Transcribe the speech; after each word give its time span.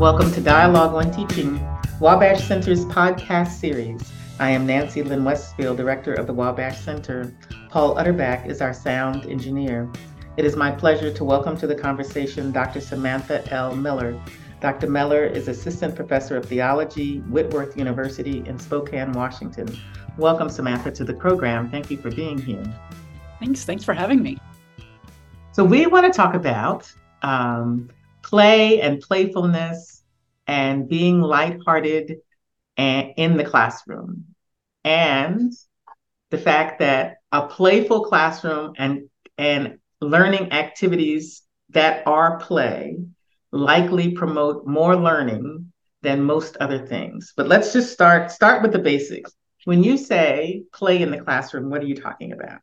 Welcome 0.00 0.32
to 0.32 0.40
Dialogue 0.40 0.94
on 0.94 1.10
Teaching, 1.10 1.60
Wabash 2.00 2.48
Center's 2.48 2.86
podcast 2.86 3.48
series. 3.48 4.10
I 4.38 4.48
am 4.48 4.66
Nancy 4.66 5.02
Lynn 5.02 5.24
Westfield, 5.24 5.76
Director 5.76 6.14
of 6.14 6.26
the 6.26 6.32
Wabash 6.32 6.80
Center. 6.80 7.36
Paul 7.68 7.96
Utterback 7.96 8.46
is 8.48 8.62
our 8.62 8.72
sound 8.72 9.26
engineer. 9.26 9.92
It 10.38 10.46
is 10.46 10.56
my 10.56 10.70
pleasure 10.70 11.12
to 11.12 11.22
welcome 11.22 11.54
to 11.58 11.66
the 11.66 11.74
conversation 11.74 12.50
Dr. 12.50 12.80
Samantha 12.80 13.46
L. 13.52 13.76
Miller. 13.76 14.18
Dr. 14.62 14.88
Miller 14.88 15.26
is 15.26 15.48
Assistant 15.48 15.94
Professor 15.94 16.38
of 16.38 16.46
Theology, 16.46 17.18
Whitworth 17.28 17.76
University 17.76 18.42
in 18.46 18.58
Spokane, 18.58 19.12
Washington. 19.12 19.68
Welcome, 20.16 20.48
Samantha, 20.48 20.92
to 20.92 21.04
the 21.04 21.12
program. 21.12 21.70
Thank 21.70 21.90
you 21.90 21.98
for 21.98 22.10
being 22.10 22.38
here. 22.38 22.64
Thanks. 23.38 23.64
Thanks 23.64 23.84
for 23.84 23.92
having 23.92 24.22
me. 24.22 24.38
So, 25.52 25.62
we 25.62 25.86
want 25.86 26.10
to 26.10 26.16
talk 26.16 26.32
about 26.32 26.90
um, 27.20 27.90
play 28.22 28.80
and 28.80 29.00
playfulness 29.00 29.89
and 30.46 30.88
being 30.88 31.20
lighthearted 31.20 32.18
and 32.76 33.12
in 33.16 33.36
the 33.36 33.44
classroom. 33.44 34.26
And 34.84 35.52
the 36.30 36.38
fact 36.38 36.78
that 36.80 37.16
a 37.32 37.46
playful 37.46 38.04
classroom 38.04 38.74
and 38.78 39.08
and 39.38 39.78
learning 40.00 40.52
activities 40.52 41.42
that 41.70 42.06
are 42.06 42.38
play 42.38 42.96
likely 43.52 44.12
promote 44.12 44.66
more 44.66 44.96
learning 44.96 45.72
than 46.02 46.22
most 46.22 46.56
other 46.58 46.86
things. 46.86 47.32
But 47.36 47.48
let's 47.48 47.72
just 47.72 47.92
start 47.92 48.30
start 48.30 48.62
with 48.62 48.72
the 48.72 48.78
basics. 48.78 49.32
When 49.64 49.84
you 49.84 49.98
say 49.98 50.64
play 50.72 51.02
in 51.02 51.10
the 51.10 51.20
classroom, 51.20 51.68
what 51.70 51.82
are 51.82 51.86
you 51.86 51.96
talking 51.96 52.32
about? 52.32 52.60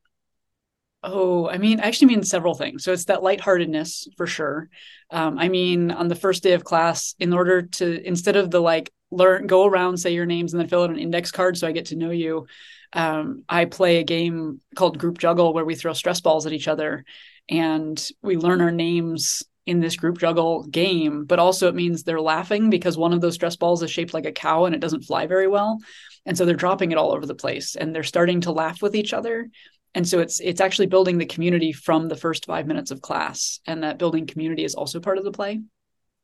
Oh, 1.10 1.48
I 1.50 1.58
mean, 1.58 1.80
I 1.80 1.84
actually 1.84 2.08
mean 2.08 2.24
several 2.24 2.54
things. 2.54 2.84
So 2.84 2.92
it's 2.92 3.06
that 3.06 3.24
lightheartedness 3.24 4.10
for 4.18 4.28
sure. 4.28 4.70
Um, 5.10 5.40
I 5.40 5.48
mean, 5.48 5.90
on 5.90 6.10
the 6.10 6.16
first 6.16 6.44
day 6.44 6.52
of 6.52 6.66
class, 6.66 7.16
in 7.18 7.32
order 7.32 7.62
to 7.62 8.06
instead 8.06 8.36
of 8.36 8.52
the 8.52 8.60
like 8.60 8.92
learn, 9.10 9.48
go 9.48 9.66
around, 9.66 9.98
say 9.98 10.14
your 10.14 10.26
names, 10.26 10.54
and 10.54 10.60
then 10.60 10.68
fill 10.68 10.84
out 10.84 10.90
an 10.90 11.00
index 11.00 11.32
card 11.32 11.58
so 11.58 11.66
I 11.66 11.72
get 11.72 11.88
to 11.88 11.96
know 11.96 12.12
you. 12.12 12.48
Um, 12.92 13.44
I 13.48 13.66
play 13.66 13.98
a 13.98 14.04
game 14.04 14.60
called 14.76 14.98
Group 14.98 15.18
Juggle 15.18 15.54
where 15.54 15.64
we 15.64 15.76
throw 15.76 15.94
stress 15.94 16.20
balls 16.20 16.46
at 16.46 16.52
each 16.52 16.68
other, 16.68 17.06
and 17.48 18.06
we 18.22 18.36
learn 18.36 18.60
our 18.60 18.72
names 18.72 19.44
in 19.66 19.80
this 19.80 19.96
group 19.96 20.18
juggle 20.18 20.64
game. 20.64 21.24
But 21.24 21.40
also, 21.40 21.70
it 21.70 21.76
means 21.76 22.04
they're 22.04 22.20
laughing 22.20 22.70
because 22.70 22.98
one 22.98 23.14
of 23.14 23.22
those 23.22 23.36
stress 23.36 23.56
balls 23.56 23.82
is 23.82 23.92
shaped 23.92 24.14
like 24.14 24.26
a 24.26 24.32
cow 24.34 24.66
and 24.66 24.76
it 24.76 24.82
doesn't 24.82 25.06
fly 25.06 25.26
very 25.26 25.48
well, 25.48 25.80
and 26.26 26.38
so 26.38 26.44
they're 26.44 26.56
dropping 26.56 26.92
it 26.92 26.98
all 26.98 27.14
over 27.14 27.26
the 27.26 27.34
place, 27.34 27.78
and 27.78 27.96
they're 27.96 28.04
starting 28.04 28.42
to 28.42 28.52
laugh 28.52 28.82
with 28.82 28.94
each 28.94 29.14
other 29.14 29.50
and 29.94 30.08
so 30.08 30.20
it's 30.20 30.40
it's 30.40 30.62
actually 30.62 30.88
building 30.88 31.18
the 31.18 31.26
community 31.26 31.72
from 31.72 32.08
the 32.08 32.16
first 32.16 32.46
five 32.46 32.68
minutes 32.68 32.92
of 32.92 33.02
class. 33.02 33.60
And 33.66 33.84
that 33.84 33.98
building 33.98 34.28
community 34.28 34.64
is 34.64 34.76
also 34.76 35.00
part 35.00 35.18
of 35.18 35.24
the 35.24 35.32
play. 35.32 35.62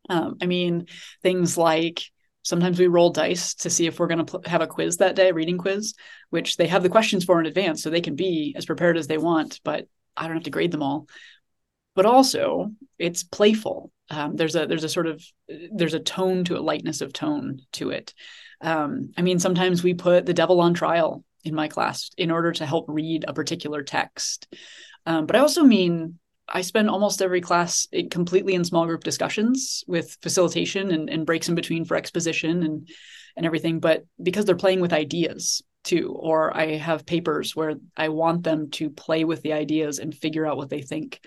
Um, 0.09 0.36
i 0.42 0.45
mean 0.45 0.88
things 1.22 1.58
like 1.58 2.03
sometimes 2.42 2.78
we 2.78 2.88
roll 2.88 3.11
dice 3.11 3.53
to 3.55 3.70
see 3.70 3.88
if 3.88 4.00
we're 4.00 4.08
going 4.08 4.25
to 4.25 4.25
pl- 4.25 4.42
have 4.45 4.59
a 4.59 4.67
quiz 4.67 4.97
that 4.97 5.16
day 5.16 5.31
reading 5.31 5.58
quiz 5.58 5.94
which 6.30 6.58
they 6.58 6.67
have 6.67 6.83
the 6.83 6.89
questions 6.89 7.23
for 7.23 7.39
in 7.39 7.45
advance 7.45 7.81
so 7.81 7.89
they 7.89 8.02
can 8.02 8.16
be 8.16 8.53
as 8.58 8.66
prepared 8.66 8.97
as 8.97 9.08
they 9.08 9.17
want 9.17 9.61
but 9.64 9.88
i 10.17 10.27
don't 10.27 10.36
have 10.36 10.44
to 10.44 10.50
grade 10.50 10.72
them 10.72 10.83
all. 10.83 11.08
But 11.95 12.05
also 12.05 12.72
it's 12.98 13.23
playful. 13.23 13.92
Um, 14.09 14.36
there's 14.36 14.55
a 14.55 14.66
there's 14.66 14.83
a 14.83 14.89
sort 14.89 15.08
of 15.08 15.23
there's 15.72 15.94
a 15.94 16.00
tone 16.00 16.44
to 16.45 16.58
a 16.58 16.61
lightness 16.61 17.02
of 17.02 17.14
tone 17.14 17.61
to 17.73 17.92
it. 17.92 18.14
Um, 18.61 19.11
i 19.17 19.22
mean 19.22 19.39
sometimes 19.39 19.83
we 19.83 19.94
put 19.94 20.25
the 20.25 20.33
devil 20.33 20.61
on 20.61 20.73
trial 20.73 21.23
in 21.44 21.53
my 21.55 21.67
class 21.67 22.09
in 22.17 22.31
order 22.31 22.52
to 22.52 22.66
help 22.66 22.86
read 22.88 23.25
a 23.27 23.33
particular 23.33 23.83
text. 23.83 24.53
Um, 25.05 25.25
but 25.25 25.36
I 25.36 25.39
also 25.39 25.63
mean 25.63 26.19
I 26.47 26.61
spend 26.61 26.89
almost 26.89 27.22
every 27.22 27.41
class 27.41 27.88
completely 28.11 28.53
in 28.53 28.66
small 28.66 28.86
group 28.86 29.03
discussions 29.03 29.83
with 29.88 30.17
facilitation 30.21 30.91
and, 30.91 31.09
and 31.09 31.25
breaks 31.25 31.49
in 31.49 31.55
between 31.55 31.86
for 31.86 31.95
exposition 31.97 32.64
and 32.64 32.89
and 33.36 33.45
everything. 33.45 33.80
But 33.80 34.05
because 34.21 34.45
they're 34.45 34.55
playing 34.55 34.82
with 34.82 34.93
ideas 34.93 35.64
too, 35.83 36.15
or 36.17 36.55
I 36.55 36.76
have 36.76 37.05
papers 37.05 37.55
where 37.55 37.76
I 37.98 38.09
want 38.09 38.43
them 38.43 38.70
to 38.71 38.89
play 38.89 39.23
with 39.23 39.42
the 39.42 39.53
ideas 39.53 39.99
and 39.99 40.15
figure 40.15 40.45
out 40.45 40.58
what 40.58 40.70
they 40.70 40.82
think. 40.82 41.20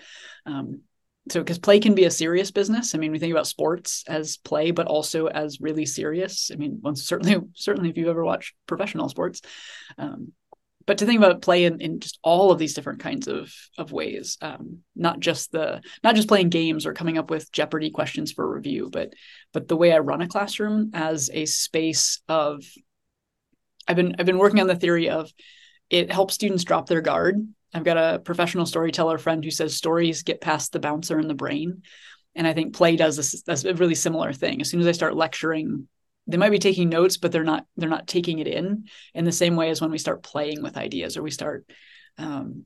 Um, 0.45 0.81
so 1.29 1.41
because 1.41 1.59
play 1.59 1.79
can 1.79 1.95
be 1.95 2.05
a 2.05 2.11
serious 2.11 2.51
business. 2.51 2.95
I 2.95 2.97
mean 2.97 3.11
we 3.11 3.19
think 3.19 3.31
about 3.31 3.47
sports 3.47 4.03
as 4.07 4.37
play 4.37 4.71
but 4.71 4.87
also 4.87 5.27
as 5.27 5.61
really 5.61 5.85
serious. 5.85 6.51
I 6.51 6.55
mean 6.57 6.79
once 6.81 7.03
certainly 7.03 7.37
certainly 7.55 7.89
if 7.89 7.97
you've 7.97 8.07
ever 8.07 8.23
watched 8.23 8.53
professional 8.67 9.09
sports. 9.09 9.41
Um, 9.97 10.33
but 10.87 10.99
to 10.99 11.05
think 11.05 11.17
about 11.17 11.41
play 11.41 11.65
in, 11.65 11.81
in 11.81 11.99
just 11.99 12.17
all 12.23 12.49
of 12.49 12.57
these 12.57 12.73
different 12.73 12.99
kinds 12.99 13.27
of 13.27 13.53
of 13.77 13.91
ways 13.91 14.37
um, 14.41 14.79
not 14.95 15.19
just 15.19 15.51
the 15.51 15.81
not 16.03 16.15
just 16.15 16.27
playing 16.27 16.49
games 16.49 16.85
or 16.85 16.93
coming 16.93 17.17
up 17.19 17.29
with 17.29 17.51
jeopardy 17.51 17.91
questions 17.91 18.31
for 18.31 18.49
review 18.49 18.89
but 18.91 19.13
but 19.53 19.67
the 19.67 19.77
way 19.77 19.91
i 19.93 19.99
run 19.99 20.21
a 20.21 20.27
classroom 20.27 20.89
as 20.93 21.29
a 21.31 21.45
space 21.45 22.21
of 22.27 22.63
i've 23.87 23.95
been 23.95 24.15
i've 24.17 24.25
been 24.25 24.39
working 24.39 24.61
on 24.61 24.67
the 24.67 24.75
theory 24.75 25.09
of 25.09 25.31
it 25.89 26.11
helps 26.11 26.33
students 26.33 26.63
drop 26.63 26.87
their 26.87 27.01
guard 27.01 27.47
I've 27.73 27.83
got 27.83 27.97
a 27.97 28.19
professional 28.19 28.65
storyteller 28.65 29.17
friend 29.17 29.43
who 29.43 29.51
says 29.51 29.75
stories 29.75 30.23
get 30.23 30.41
past 30.41 30.71
the 30.71 30.79
bouncer 30.79 31.19
in 31.19 31.27
the 31.27 31.33
brain. 31.33 31.83
And 32.35 32.47
I 32.47 32.53
think 32.53 32.75
play 32.75 32.95
does 32.95 33.17
this 33.17 33.65
a 33.65 33.73
really 33.73 33.95
similar 33.95 34.31
thing. 34.31 34.61
As 34.61 34.69
soon 34.69 34.79
as 34.79 34.87
I 34.87 34.91
start 34.91 35.15
lecturing, 35.15 35.87
they 36.27 36.37
might 36.37 36.51
be 36.51 36.59
taking 36.59 36.89
notes, 36.89 37.17
but 37.17 37.31
they're 37.31 37.43
not 37.43 37.65
they're 37.77 37.89
not 37.89 38.07
taking 38.07 38.39
it 38.39 38.47
in 38.47 38.85
in 39.13 39.25
the 39.25 39.31
same 39.31 39.55
way 39.55 39.69
as 39.69 39.81
when 39.81 39.91
we 39.91 39.97
start 39.97 40.23
playing 40.23 40.61
with 40.61 40.77
ideas 40.77 41.17
or 41.17 41.23
we 41.23 41.31
start 41.31 41.65
um, 42.17 42.65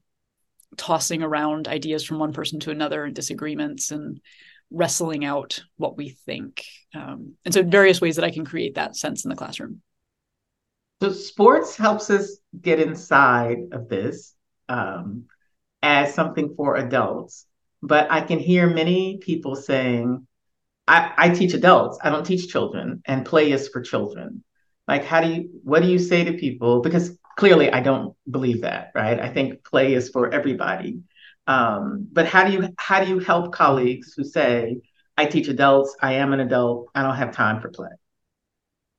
tossing 0.78 1.23
around 1.23 1.67
ideas 1.67 2.03
from 2.03 2.19
one 2.19 2.34
person 2.34 2.59
to 2.61 2.72
another 2.72 3.03
and 3.03 3.16
disagreements 3.16 3.91
and 3.91 4.19
wrestling 4.72 5.25
out 5.25 5.63
what 5.78 5.97
we 5.97 6.09
think. 6.09 6.66
Um, 6.95 7.35
and 7.45 7.53
so 7.53 7.63
various 7.63 8.01
ways 8.01 8.16
that 8.16 8.25
I 8.25 8.31
can 8.31 8.45
create 8.45 8.75
that 8.75 8.95
sense 8.95 9.25
in 9.25 9.29
the 9.29 9.35
classroom. 9.35 9.81
So 11.01 11.11
sports 11.11 11.75
helps 11.75 12.09
us 12.09 12.38
get 12.59 12.79
inside 12.79 13.57
of 13.72 13.90
this 13.90 14.35
um, 14.72 15.26
as 15.84 16.14
something 16.14 16.56
for 16.56 16.78
adults. 16.78 17.46
But 17.84 18.12
I 18.12 18.22
can 18.22 18.40
hear 18.40 18.68
many 18.70 19.18
people 19.18 19.56
saying, 19.56 20.26
I, 20.88 21.12
I 21.18 21.30
teach 21.30 21.54
adults, 21.54 21.98
I 22.04 22.09
don't 22.09 22.26
teach 22.26 22.48
children, 22.48 23.02
and 23.06 23.26
play 23.26 23.52
is 23.52 23.68
for 23.70 23.82
children. 23.82 24.44
Like, 24.88 25.04
how 25.04 25.22
do 25.22 25.28
you, 25.34 25.50
what 25.64 25.82
do 25.82 25.90
you 25.90 26.00
say 26.00 26.24
to 26.24 26.34
people? 26.34 26.82
Because 26.82 27.18
clearly 27.38 27.72
I 27.72 27.82
don't 27.82 28.16
believe 28.30 28.62
that, 28.62 28.92
right? 28.96 29.20
I 29.20 29.30
think 29.30 29.64
play 29.64 29.94
is 29.94 30.09
for 30.09 30.34
everybody. 30.34 31.02
Um, 31.48 32.08
but 32.12 32.28
how 32.28 32.46
do 32.46 32.53
you 32.53 32.70
how 32.78 33.03
do 33.03 33.09
you 33.09 33.20
help 33.20 33.52
colleagues 33.52 34.14
who 34.16 34.24
say, 34.24 34.78
I 35.18 35.26
teach 35.26 35.48
adults, 35.48 35.96
I 36.02 36.14
am 36.14 36.34
an 36.34 36.40
adult, 36.40 36.90
I 36.94 37.03
don't 37.03 37.16
have 37.16 37.36
time 37.36 37.62
for 37.62 37.70
play? 37.70 37.90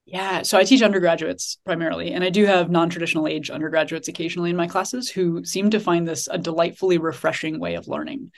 Yeah, 0.04 0.42
so 0.42 0.58
I 0.58 0.64
teach 0.64 0.82
undergraduates 0.82 1.58
primarily, 1.64 2.12
and 2.12 2.24
I 2.24 2.30
do 2.30 2.44
have 2.44 2.70
non-traditional 2.70 3.28
age 3.28 3.50
undergraduates 3.50 4.08
occasionally 4.08 4.50
in 4.50 4.56
my 4.56 4.66
classes 4.66 5.08
who 5.08 5.44
seem 5.44 5.70
to 5.70 5.78
find 5.80 6.06
this 6.08 6.26
a 6.28 6.38
delightfully 6.38 6.98
refreshing 6.98 7.60
way 7.60 7.74
of 7.76 7.86
learning. 7.86 8.32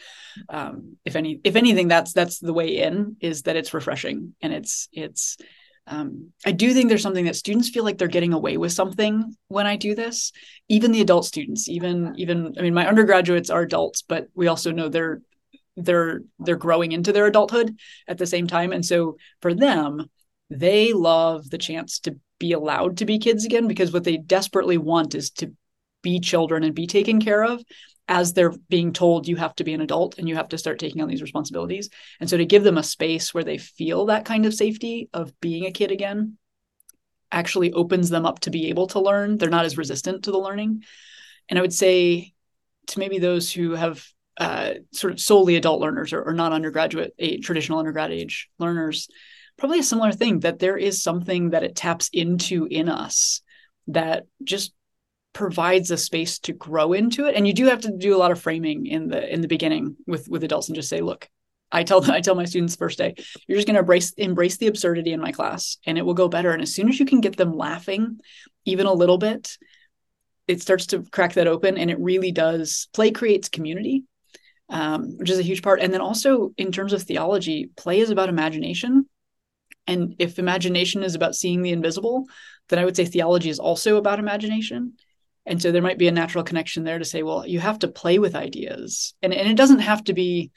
Um, 0.51 0.99
if 1.07 1.17
any, 1.17 1.41
if 1.43 1.57
anything, 1.57 1.89
that's 1.89 2.13
that's 2.13 2.39
the 2.39 2.53
way 2.53 2.77
in 2.79 3.17
is 3.21 3.43
that 3.43 3.57
it's 3.57 3.73
refreshing 3.75 4.35
and 4.43 4.53
it's 4.53 4.89
it's. 4.93 5.37
Um, 5.87 6.33
I 6.47 6.53
do 6.53 6.73
think 6.73 6.89
there's 6.89 7.03
something 7.03 7.27
that 7.27 7.37
students 7.37 7.69
feel 7.69 7.85
like 7.85 7.99
they're 7.99 8.09
getting 8.09 8.33
away 8.33 8.57
with 8.57 8.73
something 8.73 9.35
when 9.49 9.67
I 9.67 9.77
do 9.77 9.95
this. 9.95 10.33
Even 10.69 10.93
the 10.93 11.03
adult 11.03 11.25
students, 11.27 11.69
even 11.69 12.15
even 12.17 12.55
I 12.59 12.63
mean, 12.63 12.75
my 12.75 12.87
undergraduates 12.87 13.49
are 13.49 13.63
adults, 13.63 14.03
but 14.03 14.29
we 14.35 14.49
also 14.49 14.71
know 14.71 14.89
they're 14.91 15.23
they're 15.77 16.21
they're 16.39 16.57
growing 16.57 16.93
into 16.93 17.13
their 17.13 17.27
adulthood 17.27 17.77
at 18.07 18.19
the 18.19 18.27
same 18.27 18.47
time, 18.47 18.73
and 18.73 18.85
so 18.85 19.17
for 19.41 19.55
them 19.55 20.09
they 20.55 20.93
love 20.93 21.51
the 21.51 21.59
chance 21.59 22.01
to 22.01 22.17
be 22.39 22.53
allowed 22.53 22.99
to 22.99 23.07
be 23.07 23.19
kids 23.19 23.45
again 23.45 23.69
because 23.69 23.93
what 23.93 24.05
they 24.05 24.17
desperately 24.17 24.79
want 24.79 25.15
is 25.15 25.31
to 25.31 25.53
be 26.03 26.21
children 26.21 26.65
and 26.65 26.75
be 26.75 26.87
taken 26.87 27.21
care 27.21 27.45
of 27.45 27.63
as 28.07 28.33
they're 28.33 28.53
being 28.69 28.93
told 28.93 29.27
you 29.27 29.37
have 29.37 29.55
to 29.55 29.65
be 29.65 29.73
an 29.73 29.81
adult 29.81 30.19
and 30.19 30.29
you 30.29 30.37
have 30.37 30.49
to 30.51 30.59
start 30.59 30.79
taking 30.79 31.01
on 31.01 31.09
these 31.09 31.23
responsibilities. 31.23 31.89
And 32.21 32.29
so 32.29 32.37
to 32.37 32.45
give 32.45 32.63
them 32.63 32.77
a 32.77 32.83
space 32.83 33.33
where 33.33 33.45
they 33.45 33.57
feel 33.57 34.07
that 34.07 34.27
kind 34.27 34.45
of 34.45 34.55
safety 34.55 35.09
of 35.15 35.39
being 35.41 35.65
a 35.65 35.73
kid 35.73 35.91
again 35.91 36.37
actually 37.33 37.73
opens 37.73 38.11
them 38.11 38.27
up 38.27 38.41
to 38.41 38.51
be 38.51 38.69
able 38.69 38.89
to 38.89 39.01
learn. 39.01 39.39
They're 39.39 39.49
not 39.49 39.65
as 39.65 39.79
resistant 39.79 40.25
to 40.25 40.31
the 40.31 40.39
learning. 40.39 40.85
And 41.49 41.59
I 41.59 41.63
would 41.63 41.73
say 41.73 42.35
to 42.89 42.99
maybe 42.99 43.19
those 43.19 43.51
who 43.51 43.73
have 43.73 44.05
uh, 44.37 44.75
sort 44.93 45.13
of 45.13 45.21
solely 45.21 45.57
adult 45.57 45.81
learners 45.81 46.13
or, 46.13 46.23
or 46.23 46.35
not 46.35 46.53
undergraduate 46.53 47.15
age, 47.19 47.45
traditional 47.45 47.79
undergrad 47.79 48.13
age 48.13 48.49
learners, 48.59 49.09
probably 49.59 49.79
a 49.79 49.85
similar 49.85 50.13
thing 50.13 50.41
that 50.41 50.59
there 50.59 50.77
is 50.77 51.03
something 51.03 51.51
that 51.51 51.65
it 51.65 51.77
taps 51.77 52.11
into 52.13 52.67
in 52.67 52.89
us 52.89 53.43
that 53.89 54.27
just 54.43 54.73
provides 55.33 55.91
a 55.91 55.97
space 55.97 56.39
to 56.39 56.53
grow 56.53 56.93
into 56.93 57.27
it 57.27 57.35
and 57.35 57.47
you 57.47 57.53
do 57.53 57.67
have 57.67 57.81
to 57.81 57.91
do 57.91 58.15
a 58.15 58.19
lot 58.19 58.31
of 58.31 58.41
framing 58.41 58.87
in 58.87 59.09
the 59.09 59.33
in 59.33 59.41
the 59.41 59.49
beginning 59.49 59.97
with 60.07 60.29
with 60.29 60.45
adults 60.45 60.69
and 60.69 60.77
just 60.77 60.89
say 60.89 61.01
look 61.01 61.29
I 61.75 61.83
tell 61.83 62.01
them, 62.01 62.11
I 62.15 62.21
tell 62.21 62.35
my 62.35 62.45
students 62.45 62.77
first 62.77 62.99
day, 62.99 63.15
you're 63.47 63.59
just 63.59 63.67
going 63.67 63.75
to 63.75 63.81
embrace 63.81 64.13
embrace 64.13 64.57
the 64.57 64.69
absurdity 64.69 65.13
in 65.13 65.21
my 65.21 65.33
class, 65.33 65.77
and 65.85 65.99
it 65.99 66.03
will 66.03 66.15
go 66.15 66.29
better. 66.29 66.53
And 66.53 66.63
as 66.63 66.75
soon 66.75 66.89
as 66.89 66.99
you 66.99 67.05
can 67.05 67.21
get 67.21 67.37
them 67.37 67.53
laughing, 67.53 68.21
even 68.65 68.87
a 68.87 68.93
little 68.93 69.19
bit, 69.19 69.59
it 70.47 70.63
starts 70.63 70.87
to 70.87 71.03
crack 71.03 71.35
that 71.35 71.49
open, 71.49 71.77
and 71.77 71.91
it 71.91 71.99
really 71.99 72.33
does. 72.33 72.89
Play 72.93 73.11
creates 73.11 73.49
community, 73.49 74.05
um, 74.69 75.19
which 75.19 75.31
is 75.31 75.39
a 75.39 75.43
huge 75.43 75.63
part. 75.63 75.81
And 75.81 75.93
then 75.93 76.01
also 76.01 76.53
in 76.57 76.71
terms 76.71 76.93
of 76.93 77.03
theology, 77.03 77.71
play 77.77 78.01
is 78.01 78.11
about 78.11 78.29
imagination, 78.29 79.09
And 79.87 80.17
if 80.19 80.39
imagination 80.39 81.03
is 81.03 81.15
about 81.15 81.35
seeing 81.35 81.63
the 81.63 81.73
invisible, 81.73 82.25
then 82.69 82.79
I 82.79 82.85
would 82.85 82.97
say 82.97 83.05
theology 83.05 83.51
is 83.51 83.59
also 83.59 83.97
about 83.97 84.19
imagination. 84.19 84.95
And 85.47 85.61
so 85.61 85.73
there 85.73 85.83
might 85.83 85.99
be 85.99 86.09
a 86.09 86.13
natural 86.13 86.45
connection 86.45 86.85
there 86.85 86.99
to 86.99 87.05
say, 87.05 87.23
well, 87.23 87.47
you 87.47 87.61
have 87.61 87.81
to 87.81 87.89
play 87.89 88.19
with 88.19 88.35
ideas. 88.35 89.15
And, 89.23 89.35
and 89.35 89.49
it 89.49 89.57
doesn't 89.57 89.81
have 89.81 90.05
to 90.05 90.15
be 90.15 90.51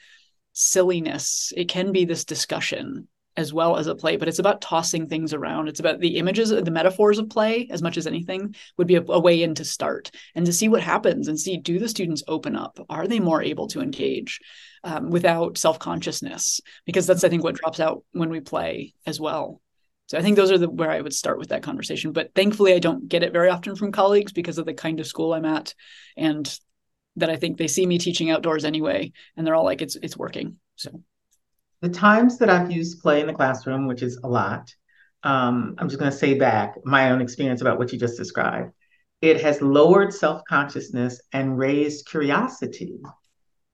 silliness, 0.52 1.52
it 1.56 1.68
can 1.68 1.92
be 1.92 2.04
this 2.04 2.24
discussion 2.24 3.06
as 3.38 3.52
well 3.52 3.76
as 3.76 3.86
a 3.86 3.94
play, 3.94 4.16
but 4.16 4.26
it's 4.26 4.40
about 4.40 4.60
tossing 4.60 5.06
things 5.06 5.32
around. 5.32 5.68
It's 5.68 5.78
about 5.78 6.00
the 6.00 6.16
images, 6.16 6.50
the 6.50 6.70
metaphors 6.72 7.20
of 7.20 7.30
play, 7.30 7.68
as 7.70 7.80
much 7.80 7.96
as 7.96 8.08
anything, 8.08 8.56
would 8.76 8.88
be 8.88 8.96
a, 8.96 9.02
a, 9.02 9.20
way 9.20 9.44
in 9.44 9.54
to 9.54 9.64
start 9.64 10.10
and 10.34 10.44
to 10.44 10.52
see 10.52 10.68
what 10.68 10.82
happens 10.82 11.28
and 11.28 11.38
see 11.38 11.56
do 11.56 11.78
the 11.78 11.88
students 11.88 12.24
open 12.26 12.56
up? 12.56 12.80
Are 12.90 13.06
they 13.06 13.20
more 13.20 13.40
able 13.40 13.68
to 13.68 13.80
engage 13.80 14.40
um, 14.82 15.10
without 15.10 15.56
self 15.56 15.78
consciousness? 15.78 16.60
Because 16.84 17.06
that's, 17.06 17.22
I 17.22 17.28
think, 17.28 17.44
what 17.44 17.54
drops 17.54 17.78
out 17.78 18.02
when 18.10 18.28
we 18.28 18.40
play 18.40 18.94
as 19.06 19.20
well. 19.20 19.62
So 20.08 20.18
I 20.18 20.22
think 20.22 20.34
those 20.34 20.50
are 20.50 20.58
the 20.58 20.68
where 20.68 20.90
I 20.90 21.00
would 21.00 21.14
start 21.14 21.38
with 21.38 21.50
that 21.50 21.62
conversation. 21.62 22.10
But 22.10 22.34
thankfully, 22.34 22.74
I 22.74 22.80
don't 22.80 23.08
get 23.08 23.22
it 23.22 23.32
very 23.32 23.50
often 23.50 23.76
from 23.76 23.92
colleagues 23.92 24.32
because 24.32 24.58
of 24.58 24.66
the 24.66 24.74
kind 24.74 24.98
of 24.98 25.06
school 25.06 25.32
I'm 25.32 25.44
at, 25.44 25.74
and 26.16 26.58
that 27.14 27.30
I 27.30 27.36
think 27.36 27.56
they 27.56 27.68
see 27.68 27.86
me 27.86 27.98
teaching 27.98 28.32
outdoors 28.32 28.64
anyway, 28.64 29.12
and 29.36 29.46
they're 29.46 29.54
all 29.54 29.64
like, 29.64 29.80
"It's 29.80 29.94
it's 29.94 30.16
working." 30.16 30.56
So 30.74 31.04
the 31.80 31.88
times 31.88 32.38
that 32.38 32.50
I've 32.50 32.70
used 32.70 33.00
play 33.00 33.20
in 33.20 33.26
the 33.26 33.34
classroom, 33.34 33.86
which 33.86 34.02
is 34.02 34.18
a 34.22 34.28
lot, 34.28 34.74
um, 35.22 35.74
I'm 35.78 35.88
just 35.88 35.98
going 35.98 36.10
to 36.10 36.16
say 36.16 36.34
back 36.34 36.76
my 36.84 37.10
own 37.10 37.20
experience 37.20 37.60
about 37.60 37.78
what 37.78 37.92
you 37.92 37.98
just 37.98 38.16
described. 38.16 38.72
It 39.20 39.40
has 39.42 39.60
lowered 39.60 40.12
self 40.12 40.42
consciousness 40.48 41.20
and 41.32 41.58
raised 41.58 42.06
curiosity, 42.06 42.98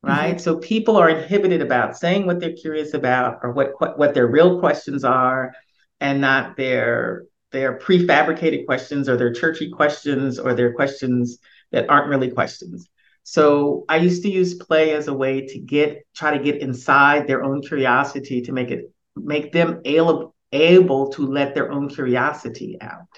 right? 0.03 0.37
Mm-hmm. 0.37 0.39
So 0.39 0.56
people 0.56 0.97
are 0.97 1.11
inhibited 1.11 1.61
about 1.61 1.97
saying 1.97 2.27
what 2.27 2.41
they're 2.41 2.55
curious 2.55 2.95
about 2.95 3.41
or 3.43 3.53
what 3.53 3.99
what 3.99 4.15
their 4.15 4.27
real 4.27 4.59
questions 4.59 5.05
are, 5.05 5.55
and 6.00 6.21
not 6.21 6.57
their 6.57 7.25
their 7.53 7.79
prefabricated 7.79 8.67
questions 8.67 9.09
or 9.09 9.17
their 9.17 9.33
churchy 9.33 9.71
questions 9.71 10.39
or 10.39 10.55
their 10.55 10.73
questions 10.73 11.39
that 11.73 11.89
aren't 11.91 12.09
really 12.09 12.31
questions. 12.31 12.89
So 13.25 13.87
I 13.88 13.97
used 13.97 14.23
to 14.23 14.31
use 14.31 14.55
play 14.55 14.93
as 14.93 15.09
a 15.09 15.15
way 15.15 15.47
to 15.47 15.59
get 15.59 16.06
try 16.15 16.37
to 16.37 16.43
get 16.43 16.61
inside 16.61 17.26
their 17.26 17.43
own 17.43 17.62
curiosity 17.62 18.43
to 18.43 18.53
make 18.53 18.71
it 18.71 18.93
make 19.17 19.50
them 19.50 19.81
able 19.85 20.35
able 20.53 21.11
to 21.12 21.26
let 21.26 21.55
their 21.55 21.73
own 21.73 21.88
curiosity 21.88 22.76
out. 22.81 23.09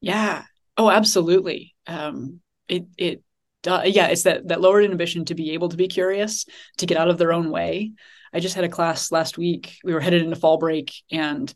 Yeah. 0.00 0.42
Oh, 0.76 0.90
absolutely. 0.90 1.74
Um, 1.86 2.40
it 2.68 2.86
it 2.98 3.22
uh, 3.66 3.82
yeah, 3.86 4.08
it's 4.08 4.24
that 4.24 4.48
that 4.48 4.60
lowered 4.60 4.84
inhibition 4.84 5.24
to 5.26 5.34
be 5.34 5.52
able 5.52 5.68
to 5.68 5.76
be 5.76 5.88
curious, 5.88 6.44
to 6.78 6.86
get 6.86 6.98
out 6.98 7.08
of 7.08 7.16
their 7.16 7.32
own 7.32 7.50
way. 7.50 7.92
I 8.32 8.40
just 8.40 8.56
had 8.56 8.64
a 8.64 8.68
class 8.68 9.12
last 9.12 9.38
week. 9.38 9.78
We 9.84 9.94
were 9.94 10.00
headed 10.00 10.22
into 10.22 10.36
fall 10.36 10.58
break 10.58 10.92
and 11.10 11.54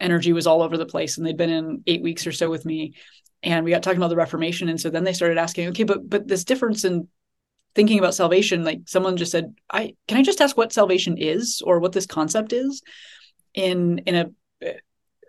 energy 0.00 0.32
was 0.32 0.46
all 0.46 0.62
over 0.62 0.76
the 0.76 0.86
place 0.86 1.18
and 1.18 1.26
they'd 1.26 1.36
been 1.36 1.50
in 1.50 1.82
8 1.88 2.02
weeks 2.02 2.26
or 2.28 2.32
so 2.32 2.48
with 2.48 2.64
me 2.64 2.94
and 3.44 3.64
we 3.64 3.70
got 3.70 3.82
talking 3.82 3.98
about 3.98 4.08
the 4.08 4.16
reformation 4.16 4.68
and 4.68 4.80
so 4.80 4.90
then 4.90 5.04
they 5.04 5.12
started 5.12 5.38
asking 5.38 5.68
okay 5.68 5.84
but 5.84 6.08
but 6.08 6.26
this 6.26 6.44
difference 6.44 6.84
in 6.84 7.06
thinking 7.74 7.98
about 7.98 8.14
salvation 8.14 8.64
like 8.64 8.80
someone 8.86 9.16
just 9.16 9.32
said 9.32 9.54
i 9.70 9.94
can 10.08 10.18
i 10.18 10.22
just 10.22 10.40
ask 10.40 10.56
what 10.56 10.72
salvation 10.72 11.16
is 11.18 11.62
or 11.64 11.78
what 11.78 11.92
this 11.92 12.06
concept 12.06 12.52
is 12.52 12.82
in 13.54 13.98
in 13.98 14.14
a 14.14 14.30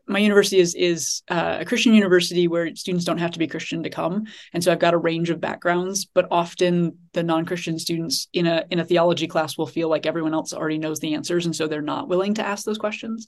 my 0.08 0.20
university 0.20 0.60
is 0.60 0.76
is 0.76 1.24
uh, 1.30 1.58
a 1.62 1.66
Christian 1.66 1.94
university 1.94 2.48
where 2.48 2.76
students 2.76 3.06
don't 3.06 3.18
have 3.18 3.32
to 3.32 3.40
be 3.40 3.48
Christian 3.48 3.82
to 3.84 3.90
come, 3.90 4.26
and 4.54 4.64
so 4.64 4.72
I've 4.72 4.80
got 4.80 4.94
a 4.94 5.00
range 5.00 5.30
of 5.32 5.42
backgrounds. 5.42 6.06
But 6.06 6.28
often 6.30 6.98
the 7.14 7.24
non-Christian 7.24 7.80
students 7.80 8.28
in 8.32 8.46
a 8.46 8.66
in 8.70 8.80
a 8.80 8.86
theology 8.86 9.28
class 9.28 9.58
will 9.58 9.66
feel 9.66 9.90
like 9.90 10.06
everyone 10.06 10.34
else 10.34 10.54
already 10.54 10.78
knows 10.78 11.00
the 11.00 11.16
answers, 11.16 11.46
and 11.46 11.56
so 11.56 11.68
they're 11.68 11.82
not 11.82 12.08
willing 12.08 12.36
to 12.36 12.46
ask 12.46 12.66
those 12.66 12.78
questions 12.78 13.28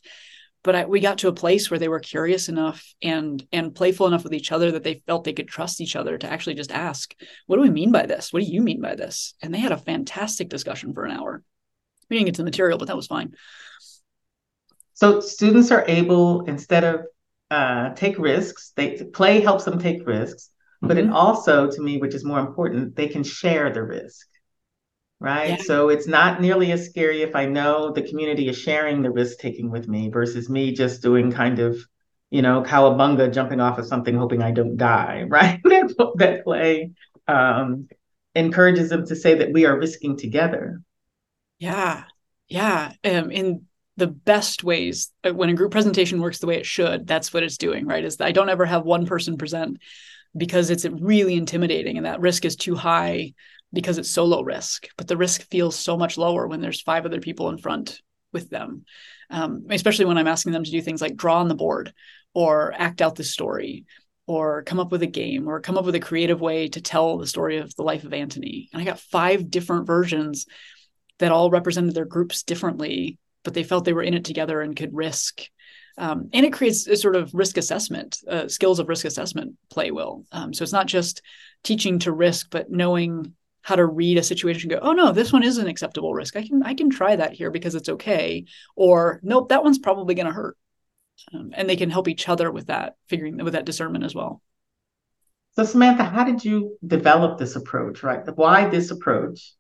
but 0.68 0.75
I, 0.75 0.86
we 0.86 1.00
got 1.00 1.19
to 1.19 1.30
a 1.30 1.34
place 1.34 1.72
where 1.72 1.80
they 1.80 1.88
were 1.88 2.02
curious 2.02 2.50
enough 2.50 2.94
and 3.02 3.42
and 3.54 3.74
playful 3.74 4.06
enough 4.06 4.25
with 4.25 4.34
each 4.34 4.52
other 4.52 4.69
that 4.74 4.84
they 4.84 5.02
felt 5.08 5.24
they 5.24 5.31
could 5.31 5.48
trust 5.48 5.80
each 5.80 5.96
other 5.96 6.18
to 6.18 6.30
actually 6.30 6.56
just 6.56 6.74
ask 6.74 7.16
what 7.46 7.56
do 7.56 7.62
we 7.62 7.69
mean 7.69 7.94
by 7.94 8.06
this? 8.06 8.34
What 8.34 8.44
do 8.44 8.52
you 8.52 8.62
mean 8.62 8.81
by 8.81 8.96
this? 8.96 9.34
And 9.42 9.54
they 9.54 9.60
had 9.60 9.72
a 9.72 9.78
fantastic 9.78 10.50
discussion 10.50 10.94
for 10.94 11.06
an 11.06 11.12
hour. 11.12 11.42
We 12.10 12.18
didn't 12.18 12.25
get 12.25 12.36
to 12.36 12.42
the 12.42 12.52
material 12.52 12.78
but 12.78 12.90
that 12.90 12.98
was 12.98 13.08
fine. 13.08 13.34
So 14.94 15.22
students 15.22 15.72
are 15.72 15.86
able 15.88 16.44
instead 16.48 16.84
of 16.84 17.06
uh, 17.50 17.94
take 17.94 18.20
risks 18.20 18.74
they 18.75 18.98
play 19.13 19.40
helps 19.40 19.63
them 19.63 19.80
take 19.80 20.06
risks 20.06 20.50
but 20.81 20.98
mm-hmm. 20.98 21.12
it 21.12 21.13
also 21.13 21.72
to 21.72 21.81
me 21.81 21.98
which 21.98 22.13
is 22.13 22.25
more 22.25 22.42
important 22.42 22.94
they 22.98 23.08
can 23.08 23.24
share 23.24 23.72
the 23.72 23.81
risk 23.81 24.28
right? 25.19 25.58
Yeah. 25.58 25.64
So 25.64 25.90
it's 25.90 26.08
not 26.08 26.42
nearly 26.42 26.72
as 26.72 26.86
scary 26.86 27.22
if 27.22 27.36
I 27.36 27.46
know 27.46 27.92
the 27.92 28.02
community 28.02 28.48
is 28.48 28.58
sharing 28.58 29.02
the 29.02 29.12
risk 29.12 29.40
taking 29.40 29.72
with 29.72 29.88
me 29.88 30.10
versus 30.10 30.50
me 30.50 30.74
just 30.74 31.02
doing 31.02 31.31
kind 31.31 31.60
of, 31.60 31.78
you 32.30 32.42
know, 32.42 32.62
cowabunga 32.64 33.34
jumping 33.34 33.60
off 33.60 33.80
of 33.80 33.88
something 33.88 34.16
hoping 34.16 34.44
I 34.44 34.52
don't 34.52 34.78
die, 34.78 35.24
right? 35.28 35.60
that, 35.64 36.14
that 36.18 36.44
play 36.44 36.92
um, 37.28 37.88
encourages 38.36 38.90
them 38.90 39.06
to 39.08 39.16
say 39.16 39.36
that 39.36 39.52
we 39.52 39.66
are 39.66 39.78
risking 39.78 40.18
together. 40.18 40.81
Yeah, 41.60 42.04
yeah. 42.48 42.92
Um, 43.04 43.31
in 43.31 43.66
the 43.96 44.08
best 44.08 44.63
ways, 44.63 45.12
uh, 45.24 45.34
when 45.34 45.50
a 45.50 45.56
group 45.56 45.72
presentation 45.72 46.22
works 46.22 46.38
the 46.38 46.46
way 46.46 46.58
it 46.58 46.68
should, 46.68 47.08
that's 47.08 47.34
what 47.34 47.42
it's 47.42 47.58
doing, 47.58 47.88
right? 47.88 48.06
Is 48.06 48.22
I 48.22 48.31
don't 48.31 48.50
ever 48.50 48.66
have 48.66 48.84
one 48.84 49.08
person 49.08 49.38
present 49.38 49.80
because 50.36 50.70
it's 50.70 50.86
really 50.86 51.34
intimidating 51.34 51.98
and 51.98 52.06
that 52.06 52.20
risk 52.20 52.46
is 52.46 52.56
too 52.56 52.75
high 52.75 53.34
because 53.74 53.98
it's 53.98 54.10
so 54.10 54.25
low 54.25 54.42
risk, 54.42 54.88
but 54.98 55.08
the 55.08 55.18
risk 55.18 55.42
feels 55.50 55.78
so 55.78 55.98
much 55.98 56.18
lower 56.18 56.48
when 56.48 56.62
there's 56.62 56.81
five 56.81 57.06
other 57.06 57.19
people 57.19 57.50
in 57.50 57.58
front 57.58 58.02
with 58.31 58.50
them. 58.50 58.86
Um, 59.30 59.66
especially 59.69 60.06
when 60.06 60.18
I'm 60.18 60.28
asking 60.28 60.54
them 60.54 60.64
to 60.64 60.72
do 60.72 60.81
things 60.81 61.02
like 61.02 61.18
draw 61.18 61.40
on 61.40 61.50
the 61.50 61.56
board 61.56 61.94
or 62.34 62.74
act 62.78 63.02
out 63.02 63.16
the 63.16 63.24
story 63.24 63.86
or 64.25 64.64
come 64.64 64.80
up 64.80 64.92
with 64.92 65.02
a 65.02 65.08
game 65.08 65.48
or 65.48 65.60
come 65.60 65.78
up 65.78 65.86
with 65.86 65.96
a 65.96 66.00
creative 66.00 66.40
way 66.40 66.68
to 66.69 66.81
tell 66.81 67.18
the 67.18 67.28
story 67.28 67.58
of 67.58 67.74
the 67.75 67.84
life 67.84 68.04
of 68.04 68.14
Antony. 68.14 68.69
And 68.72 68.81
I 68.81 68.86
got 68.86 69.00
five 69.00 69.50
different 69.50 69.88
versions 69.88 70.46
that 71.20 71.31
all 71.31 71.50
represented 71.50 71.96
their 71.96 72.06
groups 72.06 72.44
differently, 72.44 73.18
but 73.44 73.54
they 73.54 73.63
felt 73.63 73.86
they 73.86 73.94
were 73.94 74.04
in 74.04 74.13
it 74.13 74.25
together 74.25 74.62
and 74.62 74.75
could 74.75 74.94
risk. 74.94 75.42
Um, 75.98 76.30
and 76.31 76.46
it 76.46 76.54
creates 76.54 76.86
a 76.88 76.96
sort 76.96 77.16
of 77.16 77.34
risk 77.34 77.58
assessment, 77.58 78.20
uh, 78.30 78.48
skills 78.48 78.80
of 78.80 78.88
risk 78.88 79.06
assessment 79.06 79.56
play 79.70 79.92
will. 79.92 80.25
Um, 80.31 80.54
so 80.54 80.63
it's 80.63 80.74
not 80.74 80.86
just 80.86 81.22
teaching 81.63 82.00
to 82.00 82.12
risk, 82.12 82.50
but 82.52 82.70
knowing 82.70 83.34
how 83.68 83.75
to 83.75 83.86
read 83.86 84.18
a 84.18 84.24
situation 84.24 84.69
go 84.69 84.80
oh 84.81 84.94
no 84.94 85.12
this 85.12 85.34
one 85.34 85.44
is 85.44 85.58
an 85.58 85.68
acceptable 85.68 86.13
risk. 86.13 86.38
I 86.38 86.48
can 86.48 86.63
i 86.63 86.74
can 86.74 86.89
try 86.89 87.18
that 87.18 87.34
here 87.34 87.51
because 87.51 87.75
it's 87.75 87.89
okay 87.89 88.46
or 88.77 89.20
nope 89.24 89.50
that 89.50 89.62
one's 89.62 89.77
probably 89.77 90.15
going 90.15 90.27
to 90.27 90.32
hurt. 90.32 90.58
Um, 91.34 91.51
and 91.53 91.70
they 91.70 91.75
can 91.75 91.89
help 91.89 92.08
each 92.08 92.30
other 92.30 92.50
with 92.50 92.68
that 92.68 92.96
figuring 93.10 93.44
with 93.44 93.51
that 93.53 93.65
discernment 93.65 94.06
as 94.06 94.15
well. 94.15 94.41
So 95.58 95.65
samantha 95.65 96.06
how 96.06 96.24
did 96.24 96.46
you 96.46 96.77
develop 96.88 97.38
this 97.38 97.58
approach 97.58 98.03
right? 98.03 98.22
Why 98.38 98.70
this 98.70 98.91
approach? 98.91 99.51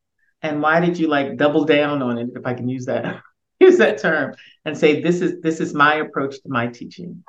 And 0.41 0.61
why 0.61 0.79
did 0.79 0.97
you 0.97 1.09
like 1.09 1.35
double 1.35 1.65
down 1.65 2.01
on 2.01 2.17
it 2.17 2.29
if 2.33 2.45
i 2.45 2.53
can 2.53 2.69
use 2.69 2.85
that 2.85 3.21
use 3.59 3.77
that 3.79 3.97
term 3.97 4.35
and 4.63 4.77
say 4.77 5.01
this 5.01 5.19
is 5.19 5.41
this 5.41 5.59
is 5.59 5.73
my 5.73 5.95
approach 5.95 6.35
to 6.43 6.47
my 6.47 6.67
teaching 6.67 7.25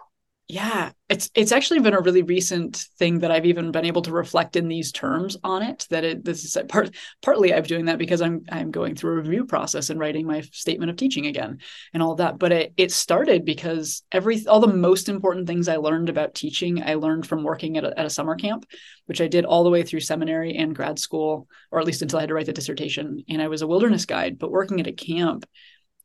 yeah, 0.51 0.93
it's 1.11 1.31
it's 1.35 1.53
actually 1.53 1.81
been 1.81 1.93
a 1.93 2.01
really 2.01 2.23
recent 2.23 2.77
thing 2.99 3.19
that 3.19 3.31
I've 3.31 3.45
even 3.45 3.71
been 3.71 3.85
able 3.85 4.01
to 4.03 4.13
reflect 4.13 4.57
in 4.57 4.67
these 4.67 4.93
terms 4.93 5.37
on 5.45 5.63
it. 5.63 5.87
That 5.91 6.05
it 6.05 6.25
this 6.25 6.43
is 6.43 6.57
part 6.71 6.97
partly 7.21 7.53
I'm 7.53 7.65
doing 7.65 7.85
that 7.85 7.99
because 7.99 8.23
I'm 8.23 8.45
I'm 8.51 8.71
going 8.71 8.95
through 8.95 9.13
a 9.13 9.23
review 9.23 9.45
process 9.45 9.91
and 9.91 10.01
writing 10.01 10.27
my 10.27 10.41
statement 10.53 10.89
of 10.89 10.97
teaching 10.97 11.27
again 11.27 11.59
and 11.93 12.03
all 12.03 12.15
that. 12.15 12.39
But 12.39 12.53
it 12.53 12.73
it 12.79 12.93
started 12.93 13.45
because 13.45 14.03
every 14.11 14.47
all 14.47 14.61
the 14.61 14.69
most 14.69 15.11
important 15.11 15.47
things 15.47 15.69
I 15.69 15.77
learned 15.77 16.09
about 16.09 16.35
teaching 16.35 16.83
I 16.83 16.95
learned 16.95 17.27
from 17.27 17.45
working 17.45 17.77
at 17.77 17.85
a, 17.85 17.99
at 17.99 18.07
a 18.07 18.11
summer 18.11 18.35
camp, 18.35 18.65
which 19.05 19.21
I 19.21 19.29
did 19.29 19.45
all 19.45 19.65
the 19.65 19.71
way 19.71 19.83
through 19.83 20.01
seminary 20.01 20.57
and 20.57 20.75
grad 20.75 20.99
school, 20.99 21.47
or 21.71 21.79
at 21.79 21.87
least 21.87 22.01
until 22.01 22.21
I 22.21 22.23
had 22.23 22.29
to 22.29 22.35
write 22.35 22.47
the 22.47 22.55
dissertation. 22.55 23.23
And 23.29 23.43
I 23.43 23.49
was 23.49 23.61
a 23.61 23.67
wilderness 23.67 24.07
guide, 24.07 24.39
but 24.39 24.51
working 24.51 24.81
at 24.81 24.87
a 24.87 24.93
camp, 24.93 25.45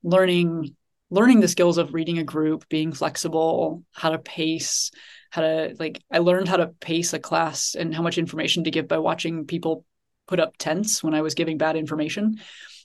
learning 0.04 0.76
learning 1.14 1.42
the 1.42 1.48
skills 1.48 1.78
of 1.78 1.94
reading 1.94 2.18
a 2.18 2.24
group, 2.24 2.68
being 2.70 2.92
flexible, 2.92 3.84
how 3.92 4.10
to 4.10 4.18
pace, 4.18 4.90
how 5.30 5.42
to 5.44 5.76
like 5.80 6.02
I 6.12 6.18
learned 6.18 6.48
how 6.48 6.58
to 6.58 6.68
pace 6.68 7.14
a 7.14 7.20
class 7.20 7.76
and 7.76 7.94
how 7.94 8.02
much 8.02 8.18
information 8.18 8.64
to 8.64 8.72
give 8.72 8.88
by 8.88 8.98
watching 8.98 9.46
people 9.46 9.86
put 10.28 10.40
up 10.40 10.58
tents 10.58 11.04
when 11.04 11.14
I 11.14 11.22
was 11.22 11.36
giving 11.36 11.60
bad 11.60 11.76
information. 11.76 12.40